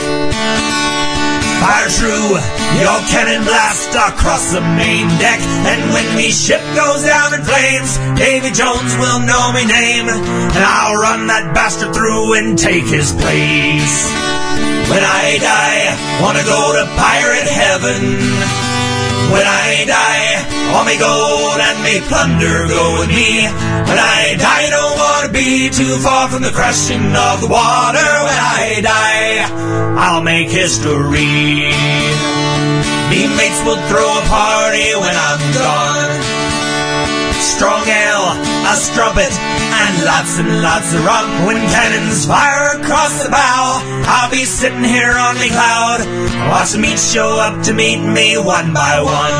Fire 1.60 1.90
true, 1.92 2.32
your 2.80 2.98
cannon 3.12 3.44
blast 3.44 3.92
across 3.92 4.50
the 4.50 4.62
main 4.62 5.08
deck. 5.20 5.38
And 5.68 5.92
when 5.92 6.08
me 6.16 6.30
ship 6.30 6.62
goes 6.74 7.04
down 7.04 7.34
in 7.34 7.44
flames, 7.44 7.98
Davy 8.16 8.48
Jones 8.50 8.96
will 8.96 9.20
know 9.20 9.52
me 9.52 9.68
name. 9.68 10.08
And 10.08 10.64
I'll 10.64 10.96
run 10.96 11.26
that 11.26 11.52
bastard 11.52 11.92
through 11.92 12.32
and 12.32 12.58
take 12.58 12.88
his 12.88 13.12
place. 13.12 14.08
When 14.88 15.04
I 15.04 15.36
die, 15.36 16.22
wanna 16.24 16.44
go 16.48 16.80
to 16.80 16.88
pirate 16.96 17.44
heaven. 17.44 18.67
When 19.32 19.46
I 19.46 19.84
die, 19.84 20.30
all 20.72 20.84
me 20.84 20.96
gold 20.96 21.60
and 21.60 21.78
me 21.84 22.00
plunder 22.08 22.66
go 22.68 23.00
with 23.00 23.08
me. 23.08 23.44
When 23.88 23.98
I 23.98 24.36
die, 24.38 24.58
I 24.58 24.70
don't 24.70 24.96
wanna 24.98 25.32
be 25.32 25.70
too 25.70 25.96
far 26.00 26.28
from 26.28 26.42
the 26.42 26.50
crashing 26.50 27.14
of 27.14 27.40
the 27.40 27.48
water. 27.48 28.10
When 28.26 28.38
I 28.38 28.80
die, 28.82 29.44
I'll 29.98 30.22
make 30.22 30.50
history. 30.50 31.68
Me 33.10 33.20
mates 33.36 33.60
will 33.64 33.80
throw 33.88 34.08
a 34.18 34.24
party 34.28 34.92
when 34.96 35.16
I'm 35.16 35.40
gone. 35.54 36.37
Strong 37.48 37.80
ale, 37.88 38.36
a 38.68 38.74
strumpet, 38.76 39.32
and 39.32 39.94
lots 40.04 40.38
and 40.38 40.60
lots 40.60 40.92
of 40.92 41.00
rum. 41.04 41.48
When 41.48 41.56
cannons 41.72 42.26
fire 42.28 42.76
across 42.76 43.24
the 43.24 43.30
bow, 43.30 43.80
I'll 44.04 44.30
be 44.30 44.44
sitting 44.44 44.84
here 44.84 45.16
on 45.16 45.34
the 45.40 45.48
cloud, 45.48 46.04
watching 46.52 46.82
meat 46.82 47.00
show 47.00 47.40
up 47.40 47.64
to 47.64 47.72
meet 47.72 48.04
me 48.04 48.36
one 48.36 48.72
by 48.76 49.00
one. 49.00 49.36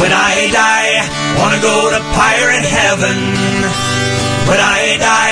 When 0.00 0.12
I 0.14 0.48
die, 0.54 1.02
wanna 1.42 1.60
go 1.60 1.90
to 1.90 2.00
pirate 2.14 2.64
heaven. 2.64 3.18
When 4.48 4.60
I 4.62 4.96
die, 4.96 5.29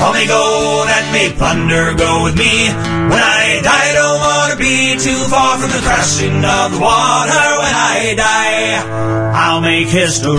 all 0.00 0.12
me 0.12 0.26
gold 0.26 0.88
and 0.88 1.12
me 1.12 1.32
plunder 1.36 1.94
go 1.94 2.24
with 2.24 2.36
me. 2.36 2.68
When 3.10 3.22
I 3.22 3.60
die, 3.62 3.92
don't 3.94 4.20
wanna 4.20 4.56
be 4.56 4.96
too 4.98 5.20
far 5.30 5.58
from 5.58 5.70
the 5.70 5.82
crashing 5.86 6.44
of 6.44 6.72
the 6.72 6.80
water. 6.80 7.46
When 7.62 7.74
I 7.74 8.14
die, 8.16 9.32
I'll 9.34 9.60
make 9.60 9.88
history. 9.88 10.36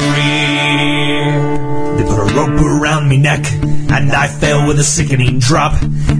They 1.97 2.03
put 2.03 2.19
a 2.19 2.33
rope 2.35 2.61
around 2.61 3.09
me 3.09 3.17
neck, 3.17 3.45
and 3.53 4.11
I 4.11 4.27
fell 4.27 4.67
with 4.67 4.79
a 4.79 4.83
sickening 4.83 5.39
drop. 5.39 5.73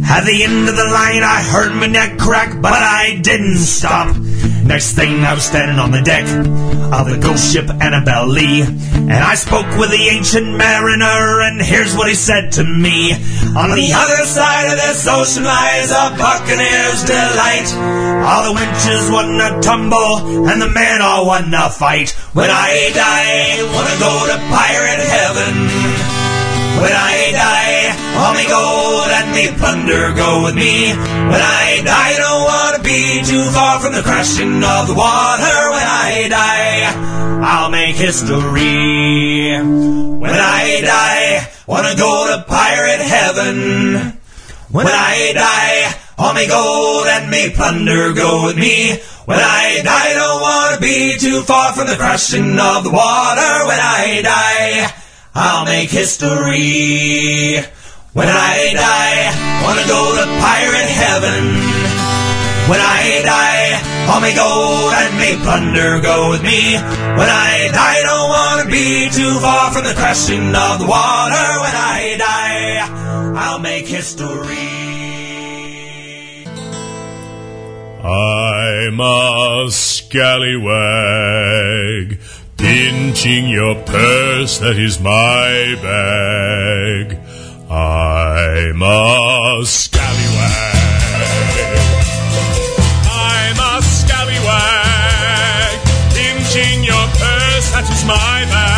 At 0.09 0.23
the 0.25 0.43
end 0.43 0.69
of 0.69 0.75
the 0.75 0.85
line, 0.85 1.23
I 1.23 1.43
heard 1.43 1.75
my 1.75 1.87
neck 1.87 2.17
crack, 2.17 2.61
but 2.61 2.73
I 2.73 3.19
didn't 3.21 3.57
stop. 3.57 4.15
Next 4.63 4.93
thing, 4.93 5.23
I 5.23 5.33
was 5.33 5.43
standing 5.43 5.79
on 5.79 5.91
the 5.91 6.01
deck 6.01 6.25
of 6.25 7.09
the 7.09 7.17
ghost 7.21 7.53
ship 7.53 7.69
Annabelle 7.69 8.27
Lee, 8.27 8.63
and 9.07 9.23
I 9.23 9.35
spoke 9.35 9.67
with 9.79 9.89
the 9.89 10.09
ancient 10.11 10.57
mariner, 10.57 11.41
and 11.47 11.61
here's 11.61 11.95
what 11.95 12.09
he 12.09 12.13
said 12.13 12.51
to 12.59 12.63
me. 12.63 13.13
On 13.55 13.71
the 13.71 13.91
other 13.95 14.25
side 14.27 14.67
of 14.67 14.75
this 14.75 15.07
ocean 15.07 15.45
lies 15.45 15.91
a 15.91 16.11
buccaneer's 16.19 17.07
delight. 17.07 17.71
All 18.27 18.51
the 18.51 18.59
winches 18.59 19.09
wanna 19.09 19.61
tumble, 19.61 20.47
and 20.49 20.61
the 20.61 20.67
men 20.69 21.01
all 21.01 21.25
wanna 21.25 21.69
fight. 21.69 22.11
When 22.33 22.49
I 22.51 22.91
die, 22.91 23.63
wanna 23.71 23.97
go 23.97 24.13
to 24.27 24.37
pirate 24.51 25.03
heaven. 25.07 25.53
When 26.83 26.91
I 26.91 27.31
die, 27.31 27.76
all 28.17 28.33
me 28.33 28.45
gold 28.47 29.09
and 29.17 29.27
me 29.31 29.45
plunder 29.57 30.13
go 30.13 30.43
with 30.43 30.55
me. 30.55 30.89
When 31.31 31.41
I 31.41 31.81
die, 31.85 32.15
don't 32.17 32.43
wanna 32.51 32.83
be 32.83 33.21
too 33.23 33.45
far 33.51 33.79
from 33.79 33.93
the 33.93 34.01
crashing 34.01 34.63
of 34.63 34.87
the 34.87 34.95
water. 34.95 35.57
When 35.75 35.87
I 35.87 36.27
die, 36.29 36.81
I'll 37.45 37.69
make 37.69 37.95
history. 37.95 39.53
When 40.23 40.33
I 40.33 40.81
die, 40.81 41.47
wanna 41.67 41.95
go 41.95 42.13
to 42.31 42.43
pirate 42.47 43.01
heaven. 43.01 44.17
When 44.71 44.87
I 44.87 45.31
die, 45.33 45.95
all 46.17 46.33
me 46.33 46.47
gold 46.47 47.07
and 47.07 47.29
me 47.29 47.51
plunder 47.51 48.13
go 48.13 48.45
with 48.45 48.57
me. 48.57 48.97
When 49.25 49.39
I 49.39 49.81
die, 49.83 50.13
don't 50.13 50.41
wanna 50.41 50.79
be 50.81 51.17
too 51.19 51.41
far 51.43 51.73
from 51.73 51.87
the 51.87 51.95
crashing 51.95 52.59
of 52.59 52.83
the 52.83 52.89
water. 52.89 53.67
When 53.67 53.79
I 53.79 54.21
die, 54.23 54.93
I'll 55.35 55.65
make 55.65 55.91
history. 55.91 57.63
When 58.17 58.29
I 58.29 58.73
die, 58.73 59.29
I 59.29 59.61
wanna 59.61 59.85
go 59.85 60.01
to 60.17 60.25
pirate 60.41 60.89
heaven. 60.89 61.43
When 62.67 62.81
I 62.81 63.21
die, 63.21 63.77
all 64.09 64.21
me 64.25 64.33
gold 64.33 64.91
and 64.91 65.13
me 65.21 65.37
plunder 65.43 66.01
go 66.01 66.31
with 66.31 66.41
me. 66.41 66.73
When 66.73 67.29
I 67.29 67.69
die, 67.71 68.01
don't 68.01 68.29
wanna 68.37 68.65
be 68.71 69.09
too 69.11 69.37
far 69.39 69.69
from 69.71 69.83
the 69.83 69.93
crashing 69.93 70.55
of 70.55 70.79
the 70.79 70.87
water. 70.87 71.59
When 71.61 71.75
I 71.75 72.17
die, 72.17 72.89
I'll 73.37 73.59
make 73.59 73.85
history. 73.85 74.65
I'm 78.03 78.99
a 78.99 79.69
scallywag, 79.69 80.73
pinching 82.57 83.47
your 83.47 83.75
purse, 83.85 84.57
that 84.57 84.79
is 84.79 84.99
my 84.99 85.75
bag. 85.83 87.19
I'm 87.69 88.81
a 88.81 89.65
scallywag. 89.65 90.77
I'm 93.11 93.59
a 93.59 93.81
scallywag, 93.83 95.79
pinching 96.13 96.85
your 96.85 97.07
purse, 97.19 97.71
that 97.71 97.89
is 97.91 98.05
my 98.05 98.45
bag. 98.45 98.76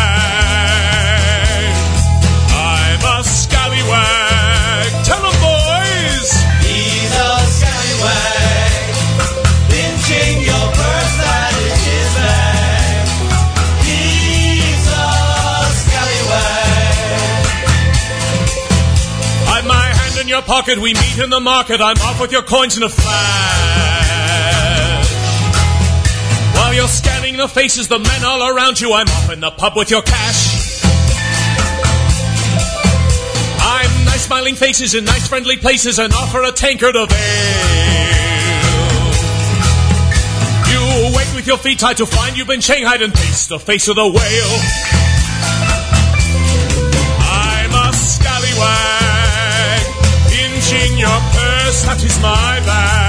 Pocket, 20.50 20.78
we 20.80 20.92
meet 20.92 21.18
in 21.22 21.30
the 21.30 21.38
market, 21.38 21.80
I'm 21.80 21.96
off 21.98 22.20
with 22.20 22.32
your 22.32 22.42
coins 22.42 22.76
in 22.76 22.82
a 22.82 22.88
flash. 22.88 23.06
While 26.56 26.74
you're 26.74 26.88
scanning 26.88 27.36
the 27.36 27.46
faces, 27.46 27.86
the 27.86 28.00
men 28.00 28.24
all 28.24 28.42
around 28.42 28.80
you, 28.80 28.92
I'm 28.92 29.06
off 29.06 29.30
in 29.30 29.38
the 29.38 29.52
pub 29.52 29.76
with 29.76 29.92
your 29.92 30.02
cash. 30.02 30.82
I'm 33.60 34.04
nice 34.04 34.26
smiling 34.26 34.56
faces 34.56 34.96
in 34.96 35.04
nice 35.04 35.28
friendly 35.28 35.56
places 35.56 36.00
and 36.00 36.12
offer 36.12 36.42
a 36.42 36.50
tankard 36.50 36.96
of 36.96 37.12
ale. 37.12 37.16
You 40.66 41.16
wait 41.16 41.32
with 41.36 41.46
your 41.46 41.58
feet 41.58 41.78
tied 41.78 41.98
to 41.98 42.06
find 42.06 42.36
you've 42.36 42.48
been 42.48 42.60
shanghaied 42.60 43.02
and 43.02 43.16
face 43.16 43.46
the 43.46 43.60
face 43.60 43.86
of 43.86 43.94
the 43.94 44.04
whale. 44.04 44.99
Pinching 50.70 50.98
your 50.98 51.08
purse, 51.08 51.82
that 51.84 52.02
is 52.04 52.18
my 52.20 52.60
bag. 52.64 52.99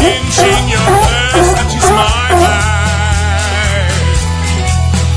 Pinching 0.00 0.64
your. 0.70 0.80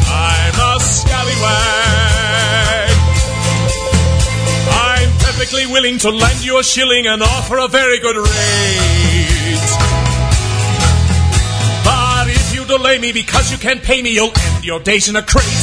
I'm 0.09 0.55
a 0.59 0.80
scallywag. 0.80 1.53
I'm 4.69 5.09
perfectly 5.19 5.65
willing 5.67 5.97
to 5.99 6.09
lend 6.09 6.43
you 6.43 6.59
a 6.59 6.63
shilling 6.63 7.07
and 7.07 7.21
offer 7.21 7.57
a 7.59 7.67
very 7.67 7.99
good 7.99 8.15
rate. 8.15 9.69
But 11.86 12.28
if 12.30 12.55
you 12.55 12.65
delay 12.65 12.97
me 12.99 13.11
because 13.11 13.51
you 13.51 13.57
can't 13.57 13.82
pay 13.84 14.01
me, 14.01 14.11
you'll 14.13 14.32
end 14.36 14.65
your 14.65 14.80
days 14.80 15.09
in 15.09 15.15
a 15.15 15.21
crate. 15.21 15.62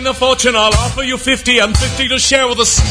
Sharing 0.00 0.04
the 0.04 0.18
fortune, 0.18 0.54
I'll 0.56 0.74
offer 0.74 1.02
you 1.02 1.16
50 1.16 1.58
and 1.58 1.76
50 1.76 2.08
to 2.08 2.18
share 2.18 2.48
with 2.48 2.58
a 2.60 2.66
smile. 2.66 2.88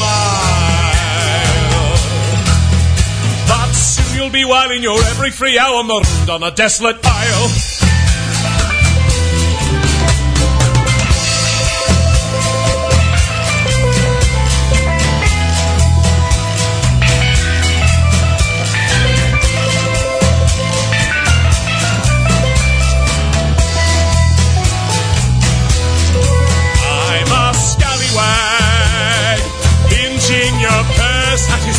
But 3.48 3.72
soon 3.72 4.16
you'll 4.16 4.30
be 4.30 4.44
whiling 4.44 4.82
your 4.82 5.02
every 5.04 5.30
free 5.30 5.58
hour 5.58 5.82
marooned 5.82 6.30
on 6.30 6.42
a 6.42 6.50
desolate 6.50 6.98
isle. 7.04 7.69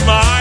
Pinching 0.01 0.40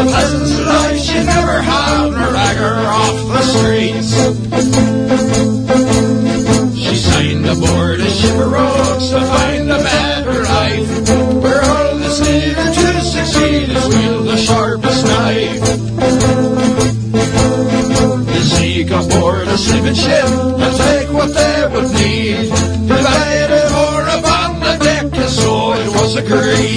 The 0.00 0.06
peasants' 0.06 0.58
lives 0.58 1.04
she 1.04 1.12
should 1.12 1.26
never 1.26 1.60
have, 1.60 2.10
nor 2.10 2.32
beggar 2.32 2.88
off 2.88 3.16
the 3.36 3.42
streets. 3.52 4.10
She 6.74 6.96
signed 6.96 7.44
aboard 7.44 8.00
a 8.00 8.10
ship 8.10 8.32
of 8.32 8.50
to 9.10 9.20
find 9.20 9.70
a 9.70 9.76
better 9.76 10.42
life, 10.42 10.88
where 11.42 11.62
all 11.62 11.98
that's 11.98 12.20
needed 12.20 12.72
to 12.80 13.00
succeed 13.02 13.68
is 13.68 13.88
wield 13.88 14.26
the 14.26 14.38
sharpest 14.38 15.04
knife. 15.04 15.60
To 18.24 18.40
seek 18.42 18.90
aboard 18.90 19.48
a 19.48 19.58
sleeping 19.58 19.94
ship 19.96 20.24
and 20.24 20.76
take 20.78 21.12
what 21.12 21.28
they 21.34 21.68
would 21.74 21.92
need, 21.92 22.48
provided 22.88 23.68
or 23.84 24.08
upon 24.16 24.60
the 24.60 24.78
deck, 24.82 25.12
and 25.12 25.28
so 25.28 25.74
it 25.74 25.88
was 25.92 26.16
agreed. 26.16 26.69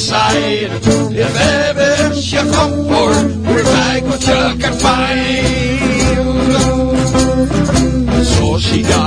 Aside. 0.00 0.72
If 1.24 1.36
evidence 1.36 2.32
you 2.32 2.42
come 2.56 2.76
for, 2.88 3.10
bag 3.74 4.02
what 4.10 4.22
you 4.30 4.42
can 4.62 4.74
find. 4.86 5.80
So 8.32 8.58
she 8.58 8.78
got 8.82 8.99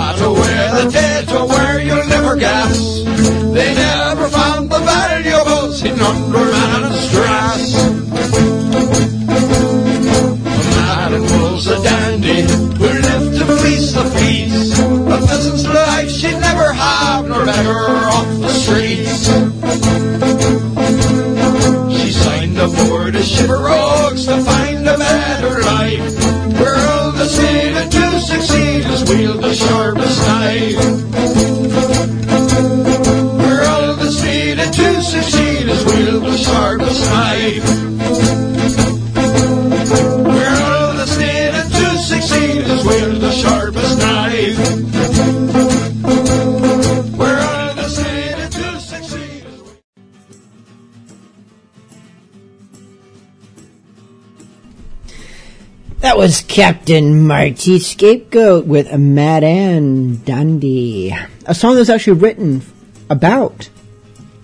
Captain 56.54 57.26
Marty 57.26 57.80
Scapegoat 57.80 58.68
with 58.68 58.96
Mad 58.96 59.44
Ann 59.44 60.24
Dandy. 60.24 61.12
A 61.48 61.56
song 61.56 61.74
that 61.74 61.80
was 61.80 61.90
actually 61.90 62.20
written 62.20 62.62
about 63.10 63.72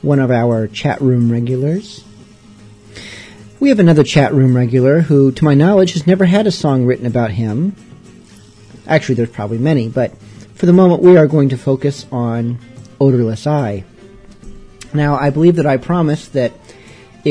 one 0.01 0.17
of 0.17 0.31
our 0.31 0.67
chat 0.67 0.99
room 1.01 1.31
regulars. 1.31 2.03
We 3.59 3.69
have 3.69 3.79
another 3.79 4.03
chat 4.03 4.33
room 4.33 4.55
regular 4.55 5.01
who, 5.01 5.31
to 5.33 5.45
my 5.45 5.53
knowledge, 5.53 5.93
has 5.93 6.07
never 6.07 6.25
had 6.25 6.47
a 6.47 6.51
song 6.51 6.87
written 6.87 7.05
about 7.05 7.29
him. 7.29 7.75
Actually, 8.87 9.13
there's 9.13 9.29
probably 9.29 9.59
many, 9.59 9.87
but 9.87 10.17
for 10.55 10.65
the 10.65 10.73
moment 10.73 11.03
we 11.03 11.15
are 11.15 11.27
going 11.27 11.49
to 11.49 11.59
focus 11.59 12.07
on 12.11 12.57
Oderlesseye. 12.99 13.83
Now, 14.95 15.13
I 15.13 15.29
believe 15.29 15.57
that 15.57 15.67
I 15.67 15.77
promised 15.77 16.33
that 16.33 16.53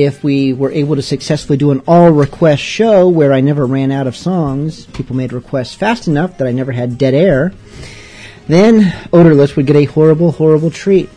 if 0.05 0.25
we 0.25 0.53
were 0.53 0.71
able 0.73 0.97
to 0.97 1.03
successfully 1.03 1.57
do 1.57 1.71
an 1.71 1.83
all 1.87 2.11
request 2.11 2.63
show 2.63 3.09
where 3.09 3.33
I 3.33 3.41
never 3.41 3.67
ran 3.67 3.91
out 3.91 4.07
of 4.07 4.17
songs, 4.17 4.87
people 4.87 5.17
made 5.17 5.33
requests 5.33 5.75
fast 5.75 6.09
enough 6.09 6.39
that 6.39 6.47
I 6.47 6.53
never 6.53 6.73
had 6.73 6.99
dead 6.99 7.15
air, 7.15 7.53
then 8.47 8.93
Odorless 9.13 9.57
would 9.57 9.67
get 9.67 9.77
a 9.77 9.85
horrible, 9.85 10.33
horrible 10.33 10.71
treat. 10.71 11.11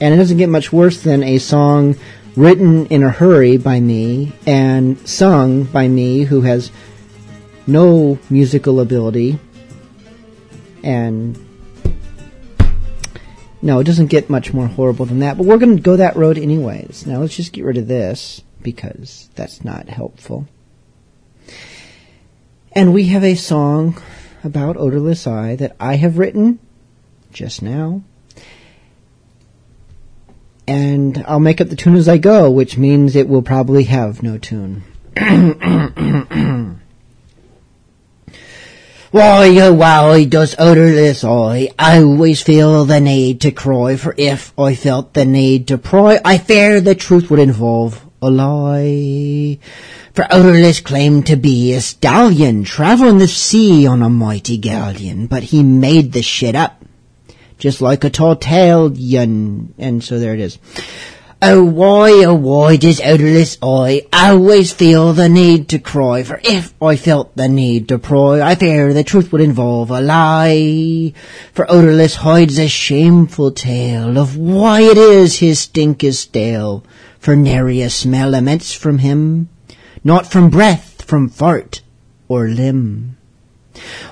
And 0.00 0.14
it 0.14 0.16
doesn't 0.16 0.38
get 0.38 0.48
much 0.48 0.72
worse 0.72 1.02
than 1.02 1.22
a 1.22 1.38
song 1.38 1.96
written 2.36 2.86
in 2.86 3.02
a 3.02 3.10
hurry 3.10 3.56
by 3.56 3.80
me 3.80 4.32
and 4.46 4.98
sung 5.08 5.64
by 5.64 5.88
me 5.88 6.24
who 6.24 6.42
has 6.42 6.70
no 7.66 8.18
musical 8.28 8.80
ability 8.80 9.38
and 10.82 11.38
no, 13.62 13.80
it 13.80 13.84
doesn't 13.84 14.06
get 14.06 14.30
much 14.30 14.52
more 14.52 14.66
horrible 14.66 15.06
than 15.06 15.18
that, 15.20 15.36
but 15.36 15.46
we're 15.46 15.58
going 15.58 15.76
to 15.76 15.82
go 15.82 15.96
that 15.96 16.16
road 16.16 16.38
anyways. 16.38 17.06
Now 17.06 17.18
let's 17.20 17.36
just 17.36 17.52
get 17.52 17.64
rid 17.64 17.76
of 17.76 17.88
this 17.88 18.42
because 18.62 19.28
that's 19.34 19.64
not 19.64 19.88
helpful. 19.88 20.48
And 22.72 22.94
we 22.94 23.06
have 23.06 23.24
a 23.24 23.34
song 23.34 24.00
about 24.42 24.76
Oderlesseye 24.76 25.58
that 25.58 25.76
I 25.78 25.96
have 25.96 26.18
written 26.18 26.58
just 27.32 27.62
now. 27.62 28.02
And 30.66 31.24
I'll 31.26 31.40
make 31.40 31.60
up 31.60 31.68
the 31.68 31.76
tune 31.76 31.96
as 31.96 32.08
I 32.08 32.18
go, 32.18 32.50
which 32.50 32.78
means 32.78 33.16
it 33.16 33.28
will 33.28 33.42
probably 33.42 33.84
have 33.84 34.22
no 34.22 34.38
tune. 34.38 34.84
Why, 39.12 39.58
oh 39.58 39.72
why 39.72 40.22
does 40.22 40.54
Oderlesseye 40.54 41.74
always 41.76 42.42
feel 42.42 42.84
the 42.84 43.00
need 43.00 43.40
to 43.40 43.50
cry? 43.50 43.96
For 43.96 44.14
if 44.16 44.56
I 44.56 44.76
felt 44.76 45.14
the 45.14 45.24
need 45.24 45.66
to 45.66 45.78
pry, 45.78 46.20
I 46.24 46.38
fear 46.38 46.80
the 46.80 46.94
truth 46.94 47.28
would 47.28 47.40
involve 47.40 48.06
a 48.22 48.30
lie. 48.30 49.58
For 50.12 50.26
odorless 50.30 50.78
claimed 50.78 51.26
to 51.26 51.34
be 51.34 51.74
a 51.74 51.80
stallion, 51.80 52.62
traveling 52.62 53.18
the 53.18 53.26
sea 53.26 53.84
on 53.84 54.00
a 54.02 54.08
mighty 54.08 54.58
galleon, 54.58 55.26
but 55.26 55.42
he 55.42 55.64
made 55.64 56.12
the 56.12 56.22
shit 56.22 56.54
up, 56.54 56.80
just 57.58 57.80
like 57.80 58.04
a 58.04 58.10
tall 58.10 58.36
tailed 58.36 58.96
yun. 58.96 59.74
And 59.76 60.04
so 60.04 60.20
there 60.20 60.34
it 60.34 60.40
is. 60.40 60.58
Oh 61.42 61.64
why, 61.64 62.22
oh 62.26 62.34
why 62.34 62.76
does 62.76 63.00
Oderlesseye 63.00 64.06
always 64.12 64.74
feel 64.74 65.14
the 65.14 65.30
need 65.30 65.70
to 65.70 65.78
cry? 65.78 66.22
For 66.22 66.38
if 66.44 66.74
I 66.82 66.96
felt 66.96 67.34
the 67.34 67.48
need 67.48 67.88
to 67.88 67.98
pry, 67.98 68.42
I 68.42 68.54
fear 68.54 68.92
the 68.92 69.02
truth 69.02 69.32
would 69.32 69.40
involve 69.40 69.90
a 69.90 70.02
lie. 70.02 71.14
For 71.54 71.64
odorless 71.70 72.16
hides 72.16 72.58
a 72.58 72.68
shameful 72.68 73.52
tale 73.52 74.18
of 74.18 74.36
why 74.36 74.82
it 74.82 74.98
is 74.98 75.38
his 75.38 75.60
stink 75.60 76.04
is 76.04 76.18
stale. 76.18 76.84
For 77.18 77.34
nary 77.34 77.80
a 77.80 77.88
smell 77.88 78.34
emits 78.34 78.74
from 78.74 78.98
him, 78.98 79.48
not 80.04 80.30
from 80.30 80.50
breath, 80.50 81.00
from 81.00 81.30
fart, 81.30 81.80
or 82.28 82.48
limb. 82.48 83.16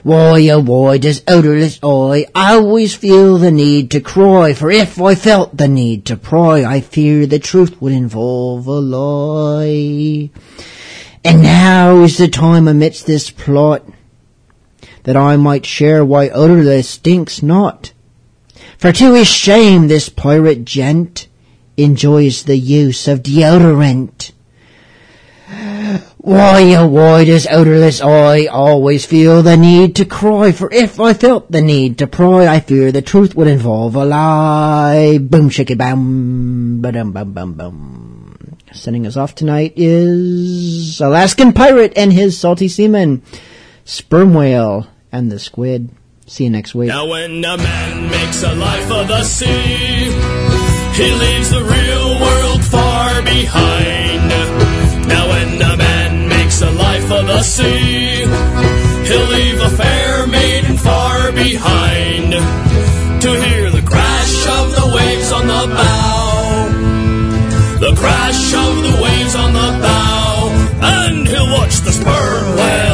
Why, 0.02 0.48
oh 0.50 0.60
why 0.60 0.98
does 0.98 1.22
Oderlesseye 1.22 2.30
always 2.34 2.94
feel 2.94 3.38
the 3.38 3.50
need 3.50 3.90
to 3.90 4.00
cry? 4.00 4.54
For 4.54 4.70
if 4.70 5.00
I 5.00 5.14
felt 5.14 5.56
the 5.56 5.68
need 5.68 6.04
to 6.06 6.16
pry, 6.16 6.64
I 6.64 6.80
fear 6.80 7.26
the 7.26 7.38
truth 7.38 7.80
would 7.80 7.92
involve 7.92 8.66
a 8.66 8.80
lie. 8.80 10.30
And 11.24 11.42
now 11.42 12.02
is 12.02 12.18
the 12.18 12.28
time 12.28 12.68
amidst 12.68 13.06
this 13.06 13.30
plot 13.30 13.84
that 15.02 15.16
I 15.16 15.36
might 15.36 15.66
share 15.66 16.04
why 16.04 16.28
odorless 16.28 16.88
stinks 16.88 17.42
not. 17.42 17.92
For 18.78 18.92
to 18.92 19.14
his 19.14 19.26
shame 19.26 19.88
this 19.88 20.08
pirate 20.08 20.64
gent 20.64 21.26
enjoys 21.76 22.44
the 22.44 22.56
use 22.56 23.08
of 23.08 23.22
deodorant. 23.22 24.32
Why, 26.28 26.74
oh 26.74 26.86
why 26.86 27.24
does 27.24 27.46
Oderlesseye 27.46 28.52
always 28.52 29.06
feel 29.06 29.42
the 29.42 29.56
need 29.56 29.96
to 29.96 30.04
cry? 30.04 30.52
For 30.52 30.70
if 30.70 31.00
I 31.00 31.14
felt 31.14 31.50
the 31.50 31.62
need 31.62 31.96
to 31.98 32.06
pry, 32.06 32.46
I 32.46 32.60
fear 32.60 32.92
the 32.92 33.00
truth 33.00 33.34
would 33.34 33.48
involve 33.48 33.96
a 33.96 34.04
lie. 34.04 35.16
Boom, 35.16 35.48
shake 35.48 35.70
it, 35.70 35.78
bam, 35.78 36.82
ba-dum, 36.82 37.12
bum, 37.12 37.32
bum, 37.32 37.54
bum. 37.54 38.58
Sending 38.74 39.06
us 39.06 39.16
off 39.16 39.34
tonight 39.34 39.72
is 39.76 41.00
Alaskan 41.00 41.54
Pirate 41.54 41.94
and 41.96 42.12
his 42.12 42.36
salty 42.36 42.68
seaman, 42.68 43.22
Sperm 43.86 44.34
Whale 44.34 44.86
and 45.10 45.32
the 45.32 45.38
Squid. 45.38 45.88
See 46.26 46.44
you 46.44 46.50
next 46.50 46.74
week. 46.74 46.88
Now 46.88 47.08
when 47.08 47.42
a 47.42 47.56
man 47.56 48.10
makes 48.10 48.42
a 48.42 48.54
life 48.54 48.90
of 48.90 49.08
the 49.08 49.24
sea, 49.24 50.12
he 50.92 51.10
leaves 51.10 51.48
the 51.48 51.64
real 51.64 52.20
world 52.20 52.62
far 52.64 53.22
behind. 53.22 54.28
Now 55.08 55.26
when 55.26 55.62
a 55.62 55.77
for 57.08 57.22
the 57.22 57.42
sea. 57.42 58.26
He'll 59.08 59.28
leave 59.36 59.60
a 59.62 59.70
fair 59.70 60.26
maiden 60.26 60.76
far 60.76 61.32
behind 61.32 62.32
to 63.22 63.30
hear 63.44 63.70
the 63.70 63.82
crash 63.82 64.36
of 64.58 64.66
the 64.78 64.86
waves 64.94 65.32
on 65.32 65.46
the 65.46 65.64
bow. 65.78 66.68
The 67.80 67.94
crash 67.96 68.52
of 68.52 68.72
the 68.86 68.94
waves 69.02 69.34
on 69.34 69.52
the 69.54 69.70
bow, 69.86 70.50
and 70.82 71.26
he'll 71.26 71.50
watch 71.58 71.76
the 71.80 71.92
sperm 71.92 72.56
whale. 72.56 72.87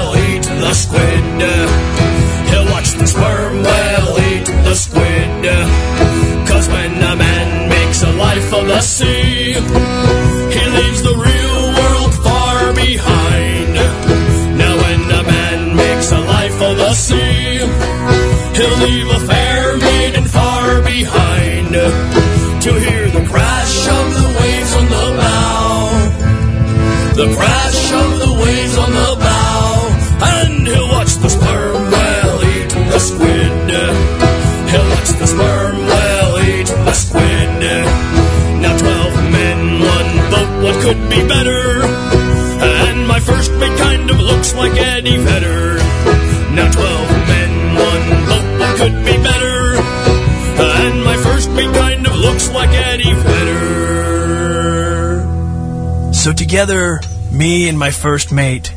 Together, 56.54 57.00
me 57.32 57.68
and 57.68 57.76
my 57.76 57.90
first 57.90 58.30
mate, 58.30 58.68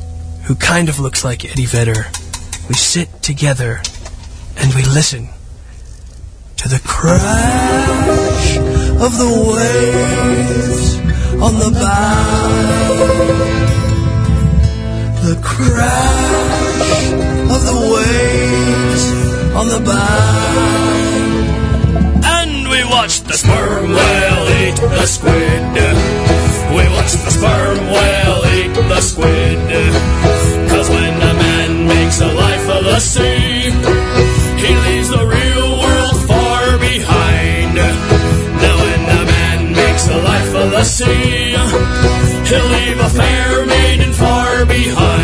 who 0.45 0.55
kind 0.55 0.89
of 0.89 0.97
looks 0.99 1.23
like 1.23 1.45
Eddie 1.45 1.67
Vedder, 1.67 2.07
we 2.67 2.73
sit 2.73 3.21
together 3.21 3.83
and 4.55 4.73
we 4.73 4.81
listen 4.81 5.29
to 6.55 6.67
the 6.67 6.81
crash 6.83 8.57
of 8.57 9.15
the 9.19 9.29
waves 9.53 10.97
on 11.39 11.53
the 11.59 11.69
bow. 11.79 12.97
The 15.21 15.39
crash 15.43 17.11
of 17.53 17.61
the 17.63 17.77
waves 17.93 19.03
on 19.55 19.67
the 19.67 19.81
bow. 19.85 20.41
And 22.25 22.69
we 22.71 22.83
watch 22.85 23.21
the 23.21 23.33
sperm 23.33 23.91
whale 23.91 24.49
eat 24.65 24.77
the 24.77 25.05
squid 25.05 26.16
watch 27.07 27.23
the 27.23 27.31
sperm 27.31 27.77
whale 27.87 28.41
eat 28.57 28.73
the 28.73 29.01
squid. 29.01 29.57
Cause 30.69 30.89
when 30.89 31.13
a 31.13 31.33
man 31.33 31.87
makes 31.87 32.19
a 32.21 32.33
life 32.33 32.69
of 32.69 32.83
the 32.83 32.99
sea, 32.99 33.71
he 34.61 34.71
leaves 34.85 35.09
the 35.09 35.25
real 35.25 35.69
world 35.79 36.17
far 36.27 36.77
behind. 36.77 37.75
Now 37.75 38.75
when 38.83 39.01
a 39.19 39.25
man 39.25 39.73
makes 39.73 40.07
a 40.09 40.17
life 40.17 40.55
of 40.55 40.71
the 40.71 40.83
sea, 40.83 41.51
he'll 42.47 42.69
leave 42.77 42.99
a 42.99 43.09
fair 43.09 43.65
maiden 43.65 44.13
far 44.13 44.65
behind. 44.65 45.16